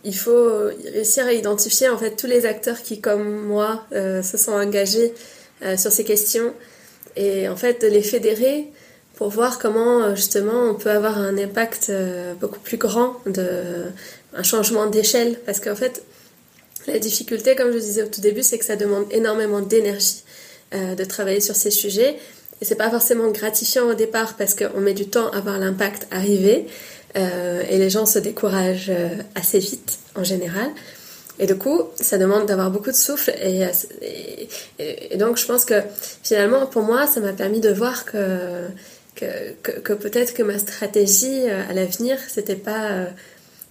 il 0.03 0.15
faut 0.15 0.49
réussir 0.93 1.25
à 1.25 1.33
identifier 1.33 1.89
en 1.89 1.97
fait 1.97 2.15
tous 2.15 2.27
les 2.27 2.45
acteurs 2.45 2.81
qui, 2.81 3.01
comme 3.01 3.45
moi, 3.45 3.85
euh, 3.93 4.21
se 4.21 4.37
sont 4.37 4.53
engagés 4.53 5.13
euh, 5.63 5.77
sur 5.77 5.91
ces 5.91 6.03
questions 6.03 6.53
et 7.15 7.49
en 7.49 7.55
fait 7.55 7.81
de 7.81 7.87
les 7.87 8.01
fédérer 8.01 8.67
pour 9.15 9.29
voir 9.29 9.59
comment 9.59 10.03
euh, 10.03 10.15
justement 10.15 10.69
on 10.69 10.75
peut 10.75 10.91
avoir 10.91 11.17
un 11.17 11.37
impact 11.37 11.91
beaucoup 12.39 12.59
plus 12.59 12.77
grand, 12.77 13.17
de, 13.25 13.85
un 14.33 14.43
changement 14.43 14.87
d'échelle 14.87 15.37
parce 15.45 15.59
qu'en 15.59 15.75
fait 15.75 16.03
la 16.87 16.97
difficulté, 16.97 17.55
comme 17.55 17.71
je 17.73 17.77
disais 17.77 18.03
au 18.03 18.07
tout 18.07 18.21
début, 18.21 18.41
c'est 18.41 18.57
que 18.57 18.65
ça 18.65 18.77
demande 18.77 19.05
énormément 19.11 19.59
d'énergie 19.59 20.23
de 20.71 21.03
travailler 21.03 21.41
sur 21.41 21.55
ces 21.55 21.71
sujets 21.71 22.17
et 22.61 22.65
c'est 22.65 22.75
pas 22.75 22.89
forcément 22.89 23.29
gratifiant 23.31 23.87
au 23.89 23.93
départ 23.93 24.35
parce 24.37 24.55
qu'on 24.55 24.79
met 24.79 24.93
du 24.93 25.07
temps 25.07 25.29
à 25.31 25.41
voir 25.41 25.59
l'impact 25.59 26.07
arriver. 26.11 26.67
Euh, 27.15 27.63
et 27.69 27.77
les 27.77 27.89
gens 27.89 28.05
se 28.05 28.19
découragent 28.19 28.91
euh, 28.91 29.09
assez 29.35 29.59
vite 29.59 29.99
en 30.15 30.23
général. 30.23 30.69
Et 31.39 31.47
du 31.47 31.55
coup, 31.55 31.83
ça 31.95 32.17
demande 32.17 32.47
d'avoir 32.47 32.69
beaucoup 32.69 32.91
de 32.91 32.95
souffle. 32.95 33.33
Et, 33.41 33.65
et, 34.77 35.17
donc, 35.17 35.37
je 35.37 35.45
pense 35.45 35.63
que 35.63 35.75
finalement, 36.21 36.65
pour 36.65 36.83
moi, 36.83 37.07
ça 37.07 37.21
m'a 37.21 37.31
permis 37.31 37.61
de 37.61 37.69
voir 37.69 38.03
que, 38.05 38.67
que, 39.15 39.93
peut-être 39.93 40.33
que 40.33 40.43
ma 40.43 40.59
stratégie 40.59 41.49
euh, 41.49 41.63
à 41.69 41.73
l'avenir, 41.73 42.17
c'était 42.27 42.55
pas 42.55 43.07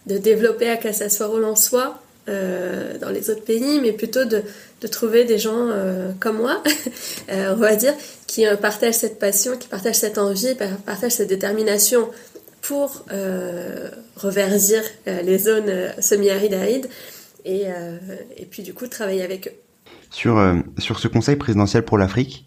de 0.06 0.16
développer 0.16 0.70
à 0.70 0.76
Cassasforol 0.76 1.44
en 1.44 1.56
soi 1.56 2.00
dans 2.26 3.08
les 3.08 3.30
autres 3.30 3.44
pays, 3.44 3.80
mais 3.80 3.92
plutôt 3.92 4.26
de, 4.26 4.42
de 4.82 4.86
trouver 4.86 5.24
des 5.24 5.38
gens 5.38 5.70
comme 6.20 6.36
moi, 6.36 6.62
on 7.30 7.54
va 7.54 7.74
dire, 7.74 7.94
qui 8.26 8.44
partagent 8.60 8.96
cette 8.96 9.18
passion, 9.18 9.56
qui 9.56 9.66
partagent 9.66 9.96
cette 9.96 10.18
envie, 10.18 10.54
partagent 10.84 11.12
cette 11.12 11.28
détermination 11.28 12.10
pour 12.68 13.04
reverdir 14.16 14.82
les 15.06 15.38
zones 15.38 15.72
semi-arides 15.98 16.54
arides, 16.54 16.88
et, 17.44 17.64
et 18.36 18.46
puis 18.50 18.62
du 18.62 18.74
coup 18.74 18.86
travailler 18.86 19.22
avec 19.22 19.48
eux. 19.48 19.56
Sur, 20.10 20.34
sur 20.78 20.98
ce 20.98 21.08
conseil 21.08 21.36
présidentiel 21.36 21.82
pour 21.84 21.98
l'Afrique, 21.98 22.46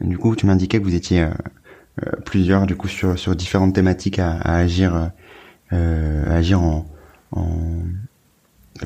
du 0.00 0.18
coup, 0.18 0.34
tu 0.36 0.46
m'indiquais 0.46 0.78
que 0.78 0.84
vous 0.84 0.94
étiez 0.94 1.22
euh, 1.22 2.10
plusieurs 2.24 2.66
du 2.66 2.74
coup 2.74 2.88
sur, 2.88 3.18
sur 3.18 3.36
différentes 3.36 3.74
thématiques 3.74 4.18
à, 4.18 4.40
agir 4.40 5.10
euh, 5.72 6.24
à 6.26 6.36
agir 6.36 6.60
en, 6.60 6.86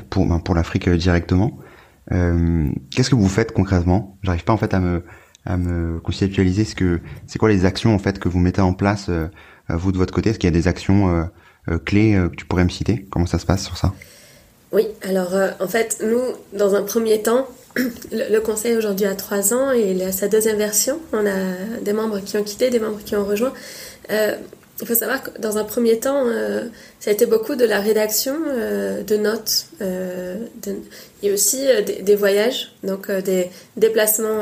pour 0.09 0.25
ben, 0.25 0.39
pour 0.39 0.55
l'Afrique 0.55 0.89
directement. 0.89 1.57
Euh, 2.11 2.69
Qu'est-ce 2.91 3.09
que 3.09 3.15
vous 3.15 3.29
faites 3.29 3.51
concrètement? 3.53 4.17
J'arrive 4.23 4.43
pas 4.43 4.53
en 4.53 4.57
fait 4.57 4.73
à 4.73 4.79
me 4.79 5.03
à 5.45 5.57
me 5.57 5.99
conceptualiser 6.01 6.65
ce 6.65 6.75
que 6.75 6.99
c'est 7.25 7.39
quoi 7.39 7.49
les 7.49 7.63
actions 7.63 7.95
en 7.95 7.99
fait 7.99 8.19
que 8.19 8.27
vous 8.27 8.39
mettez 8.39 8.61
en 8.61 8.73
place 8.73 9.07
euh, 9.09 9.27
vous 9.69 9.91
de 9.91 9.97
votre 9.97 10.13
côté 10.13 10.29
Est-ce 10.29 10.39
qu'il 10.39 10.47
y 10.47 10.53
a 10.53 10.57
des 10.57 10.67
actions 10.67 11.29
clés 11.85 12.13
que 12.31 12.35
tu 12.35 12.45
pourrais 12.45 12.63
me 12.63 12.69
citer? 12.69 13.05
Comment 13.09 13.25
ça 13.25 13.39
se 13.39 13.45
passe 13.45 13.65
sur 13.65 13.77
ça? 13.77 13.93
Oui, 14.71 14.87
alors 15.01 15.33
en 15.59 15.67
fait 15.67 16.03
nous 16.03 16.21
dans 16.57 16.75
un 16.75 16.83
premier 16.83 17.21
temps 17.21 17.47
le, 18.11 18.39
conseil 18.39 18.75
aujourd'hui 18.77 19.05
a 19.05 19.15
trois 19.15 19.53
ans 19.53 19.71
et 19.71 20.03
à 20.03 20.11
sa 20.11 20.27
deuxième 20.27 20.57
version. 20.57 20.99
On 21.13 21.25
a 21.25 21.79
des 21.81 21.93
membres 21.93 22.19
qui 22.19 22.37
ont 22.37 22.43
quitté, 22.43 22.69
des 22.69 22.79
membres 22.79 22.99
qui 23.03 23.15
ont 23.15 23.25
rejoint. 23.25 23.53
Euh, 24.11 24.35
il 24.79 24.87
faut 24.87 24.93
savoir 24.93 25.23
que 25.23 25.41
dans 25.41 25.57
un 25.57 25.63
premier 25.63 25.99
temps, 25.99 26.25
euh, 26.27 26.65
ça 26.99 27.09
a 27.09 27.13
été 27.13 27.25
beaucoup 27.25 27.55
de 27.55 27.65
la 27.65 27.79
rédaction 27.79 28.35
euh, 28.47 29.01
de 29.01 29.17
notes 29.17 29.65
et 31.23 31.31
aussi 31.31 31.65
des, 32.03 32.15
voyages, 32.15 32.73
donc 32.83 33.09
des 33.09 33.49
déplacements 33.75 34.41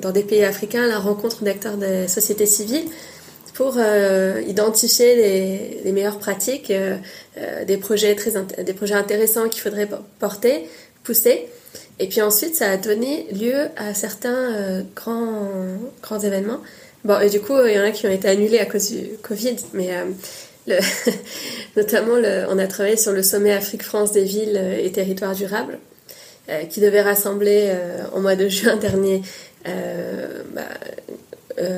dans 0.00 0.10
des 0.10 0.24
pays 0.24 0.42
africains, 0.42 0.86
la 0.88 0.98
rencontre 0.98 1.44
d'acteurs 1.44 1.76
des 1.76 2.08
sociétés 2.08 2.46
civiles 2.46 2.86
pour 3.54 3.78
identifier 3.78 5.16
les, 5.16 5.80
les, 5.84 5.92
meilleures 5.92 6.18
pratiques, 6.18 6.72
des, 7.66 7.76
projets 7.76 8.14
très, 8.14 8.32
des 8.64 8.72
projets 8.72 8.94
intéressants 8.94 9.48
qu'il 9.48 9.62
faudrait 9.62 9.88
porter, 10.18 10.68
pousser. 11.04 11.48
Et 11.98 12.08
puis 12.08 12.20
ensuite, 12.22 12.56
ça 12.56 12.70
a 12.70 12.76
donné 12.76 13.26
lieu 13.32 13.68
à 13.76 13.94
certains 13.94 14.52
euh, 14.52 14.82
grands, 14.96 15.48
grands 16.02 16.18
événements. 16.18 16.60
Bon, 17.04 17.20
et 17.20 17.30
du 17.30 17.40
coup, 17.40 17.54
il 17.66 17.74
y 17.74 17.78
en 17.78 17.84
a 17.84 17.90
qui 17.90 18.06
ont 18.06 18.10
été 18.10 18.28
annulés 18.28 18.58
à 18.58 18.66
cause 18.66 18.90
du 18.90 19.10
Covid, 19.22 19.56
mais 19.74 19.94
euh, 19.94 20.04
le, 20.66 20.78
notamment, 21.76 22.16
le, 22.16 22.46
on 22.48 22.58
a 22.58 22.66
travaillé 22.66 22.96
sur 22.96 23.12
le 23.12 23.22
sommet 23.22 23.52
Afrique-France 23.52 24.12
des 24.12 24.24
villes 24.24 24.60
et 24.80 24.90
territoires 24.90 25.34
durables, 25.34 25.78
euh, 26.48 26.64
qui 26.64 26.80
devait 26.80 27.02
rassembler 27.02 27.72
au 28.14 28.20
mois 28.20 28.34
de 28.34 28.48
juin 28.48 28.76
dernier, 28.76 29.22
bah, 29.64 30.62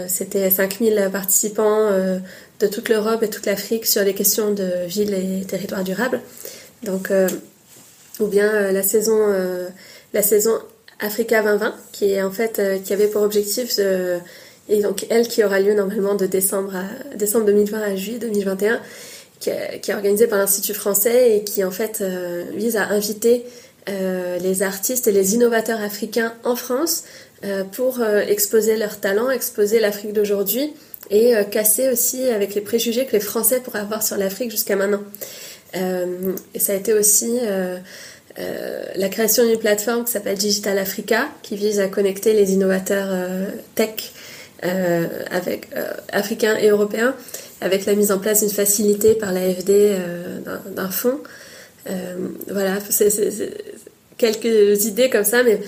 c'était 0.09 0.51
5000 0.51 1.11
participants 1.13 1.91
de 2.61 2.67
toute 2.67 2.89
l'Europe 2.89 3.23
et 3.23 3.29
toute 3.29 3.47
l'Afrique 3.47 3.87
sur 3.87 4.03
les 4.03 4.15
questions 4.15 4.53
de 4.53 4.87
villes 4.87 5.15
et 5.15 5.45
territoires 5.45 5.85
durables. 5.85 6.21
Donc, 6.83 7.13
ou 8.21 8.27
bien 8.27 8.73
la 8.73 8.83
saison 8.83 9.35
la 10.15 10.23
saison 10.23 10.59
Africa 10.99 11.43
2020, 11.43 11.75
qui 11.93 12.13
est 12.13 12.23
en 12.23 12.31
fait 12.31 12.59
euh, 12.59 12.79
qui 12.79 12.93
avait 12.93 13.09
pour 13.09 13.23
objectif 13.23 13.79
et 14.69 14.83
donc 14.83 15.07
elle 15.11 15.29
qui 15.29 15.45
aura 15.45 15.61
lieu 15.61 15.75
normalement 15.75 16.15
de 16.15 16.27
décembre 16.27 16.73
décembre 17.15 17.47
2020 17.47 17.83
à 17.83 17.97
juillet 17.97 18.19
2021, 18.19 18.81
qui, 19.39 19.51
est 19.51 19.95
organisée 19.95 20.27
par 20.27 20.39
l'Institut 20.39 20.75
français 20.75 21.37
et 21.37 21.45
qui 21.45 21.63
en 21.63 21.71
fait 21.71 22.01
euh, 22.01 22.45
vise 22.55 22.77
à 22.77 22.89
inviter 22.89 23.45
euh, 23.89 24.39
les 24.39 24.63
artistes 24.63 25.07
et 25.07 25.13
les 25.13 25.35
innovateurs 25.35 25.81
africains 25.81 26.33
en 26.43 26.57
France 26.57 27.05
pour 27.73 28.03
exposer 28.03 28.77
leurs 28.77 29.01
talents, 29.01 29.31
exposer 29.31 29.81
l'Afrique 29.81 30.13
d'aujourd'hui 30.13 30.73
et 31.11 31.35
casser 31.51 31.89
aussi 31.91 32.29
avec 32.29 32.55
les 32.55 32.61
préjugés 32.61 33.07
que 33.07 33.13
les 33.13 33.21
Français 33.21 33.61
pourraient 33.61 33.81
avoir 33.81 34.03
sur 34.03 34.17
l'Afrique 34.17 34.51
jusqu'à 34.51 34.77
maintenant. 34.77 35.03
et 35.75 36.59
ça 36.59 36.73
a 36.73 36.77
été 36.77 36.93
aussi 36.93 37.39
euh, 38.39 38.83
la 38.97 39.09
création 39.09 39.47
d'une 39.47 39.59
plateforme 39.59 40.05
qui 40.05 40.13
s'appelle 40.13 40.37
Digital 40.37 40.79
Africa, 40.79 41.29
qui 41.43 41.57
vise 41.57 41.81
à 41.81 41.89
connecter 41.89 42.35
les 42.35 42.53
innovateurs 42.53 43.09
euh, 43.11 43.47
tech 43.75 44.13
euh, 44.65 45.07
africains 46.13 46.57
et 46.57 46.69
européens, 46.69 47.15
avec 47.63 47.87
la 47.87 47.95
mise 47.95 48.13
en 48.13 48.19
place 48.19 48.41
d'une 48.41 48.51
facilité 48.51 49.15
par 49.15 49.33
l'AFD 49.33 49.97
d'un 50.75 50.91
fonds. 50.91 51.21
voilà, 52.51 52.79
quelques 54.17 54.85
idées 54.85 55.11
comme 55.11 55.25
ça, 55.25 55.43
mais 55.43 55.61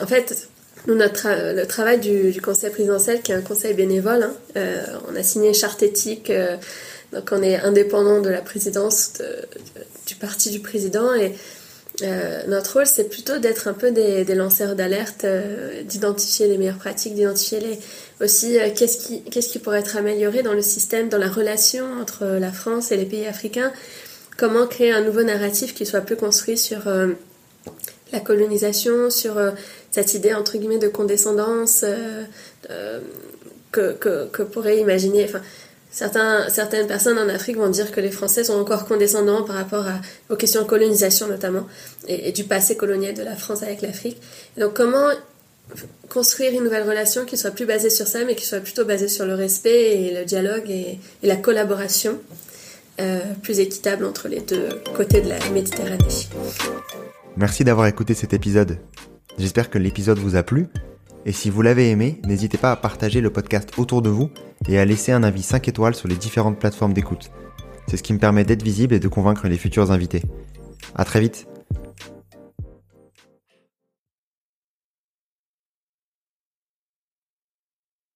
en 0.00 0.06
fait, 0.06 0.48
nous, 0.86 0.94
notre 0.94 1.28
le 1.28 1.66
travail 1.66 2.00
du, 2.00 2.40
conseil 2.40 2.70
présidentiel, 2.70 3.20
qui 3.20 3.32
est 3.32 3.34
un 3.34 3.42
conseil 3.42 3.74
bénévole, 3.74 4.30
hein, 4.56 4.62
on 5.10 5.16
a 5.16 5.22
signé 5.22 5.48
une 5.48 5.54
charte 5.54 5.82
éthique, 5.82 6.32
donc 7.12 7.28
on 7.32 7.42
est 7.42 7.56
indépendant 7.56 8.20
de 8.20 8.30
la 8.30 8.40
présidence 8.40 9.14
du 10.06 10.14
parti 10.14 10.50
du 10.50 10.60
président. 10.60 11.14
Et 11.14 11.34
euh, 12.02 12.42
notre 12.46 12.74
rôle, 12.74 12.86
c'est 12.86 13.08
plutôt 13.08 13.38
d'être 13.38 13.68
un 13.68 13.74
peu 13.74 13.90
des, 13.90 14.24
lanceurs 14.34 14.74
d'alerte, 14.74 15.24
euh, 15.24 15.82
d'identifier 15.82 16.46
les 16.46 16.56
meilleures 16.56 16.78
pratiques, 16.78 17.14
d'identifier 17.14 17.60
les, 17.60 17.78
aussi 18.24 18.58
euh, 18.58 18.70
qu'est-ce 18.74 18.98
qui, 18.98 19.22
qu'est-ce 19.24 19.48
qui 19.48 19.58
pourrait 19.58 19.80
être 19.80 19.96
amélioré 19.96 20.42
dans 20.42 20.54
le 20.54 20.62
système, 20.62 21.08
dans 21.08 21.18
la 21.18 21.28
relation 21.28 21.84
entre 22.00 22.24
la 22.24 22.52
France 22.52 22.92
et 22.92 22.96
les 22.96 23.04
pays 23.04 23.26
africains. 23.26 23.72
Comment 24.40 24.66
créer 24.66 24.90
un 24.90 25.02
nouveau 25.02 25.22
narratif 25.22 25.74
qui 25.74 25.84
soit 25.84 26.00
plus 26.00 26.16
construit 26.16 26.56
sur 26.56 26.80
la 28.10 28.20
colonisation, 28.20 29.10
sur 29.10 29.34
cette 29.90 30.14
idée 30.14 30.32
entre 30.32 30.56
guillemets 30.56 30.78
de 30.78 30.88
condescendance 30.88 31.84
que, 33.70 33.92
que, 33.92 34.26
que, 34.26 34.42
pourrait 34.42 34.78
imaginer. 34.78 35.24
Enfin, 35.24 35.40
certaines 36.48 36.86
personnes 36.86 37.18
en 37.18 37.28
Afrique 37.28 37.56
vont 37.56 37.68
dire 37.68 37.90
que 37.90 38.00
les 38.00 38.10
Français 38.10 38.44
sont 38.44 38.54
encore 38.54 38.86
condescendants 38.86 39.42
par 39.42 39.56
rapport 39.56 39.86
aux 40.28 40.36
questions 40.36 40.62
de 40.62 40.66
colonisation 40.66 41.26
notamment 41.26 41.66
et, 42.06 42.32
du 42.32 42.44
passé 42.44 42.76
colonial 42.76 43.14
de 43.14 43.22
la 43.22 43.36
France 43.36 43.62
avec 43.62 43.82
l'Afrique. 43.82 44.18
Donc 44.56 44.74
comment 44.74 45.08
construire 46.08 46.52
une 46.52 46.64
nouvelle 46.64 46.88
relation 46.88 47.24
qui 47.24 47.36
soit 47.36 47.50
plus 47.50 47.66
basée 47.66 47.90
sur 47.90 48.06
ça 48.06 48.24
mais 48.24 48.34
qui 48.34 48.46
soit 48.46 48.60
plutôt 48.60 48.84
basée 48.84 49.08
sur 49.08 49.26
le 49.26 49.34
respect 49.34 50.00
et 50.00 50.14
le 50.14 50.24
dialogue 50.24 50.70
et, 50.70 50.98
la 51.22 51.36
collaboration? 51.36 52.18
Euh, 53.00 53.20
plus 53.42 53.60
équitable 53.60 54.04
entre 54.04 54.28
les 54.28 54.40
deux 54.40 54.68
côtés 54.94 55.20
de 55.20 55.28
la 55.28 55.38
Méditerranée. 55.50 55.98
Merci 57.36 57.64
d'avoir 57.64 57.86
écouté 57.86 58.14
cet 58.14 58.32
épisode. 58.34 58.78
J'espère 59.38 59.70
que 59.70 59.78
l'épisode 59.78 60.18
vous 60.18 60.36
a 60.36 60.42
plu 60.42 60.68
et 61.26 61.32
si 61.32 61.50
vous 61.50 61.62
l'avez 61.62 61.90
aimé, 61.90 62.20
n'hésitez 62.24 62.58
pas 62.58 62.72
à 62.72 62.76
partager 62.76 63.20
le 63.20 63.30
podcast 63.30 63.70
autour 63.76 64.02
de 64.02 64.08
vous 64.08 64.30
et 64.68 64.78
à 64.78 64.84
laisser 64.84 65.12
un 65.12 65.22
avis 65.22 65.42
5 65.42 65.68
étoiles 65.68 65.94
sur 65.94 66.08
les 66.08 66.16
différentes 66.16 66.58
plateformes 66.58 66.94
d'écoute. 66.94 67.30
C'est 67.88 67.96
ce 67.96 68.02
qui 68.02 68.12
me 68.12 68.18
permet 68.18 68.44
d'être 68.44 68.62
visible 68.62 68.94
et 68.94 69.00
de 69.00 69.08
convaincre 69.08 69.48
les 69.48 69.58
futurs 69.58 69.90
invités. 69.90 70.22
À 70.94 71.04
très 71.04 71.20
vite 71.20 71.46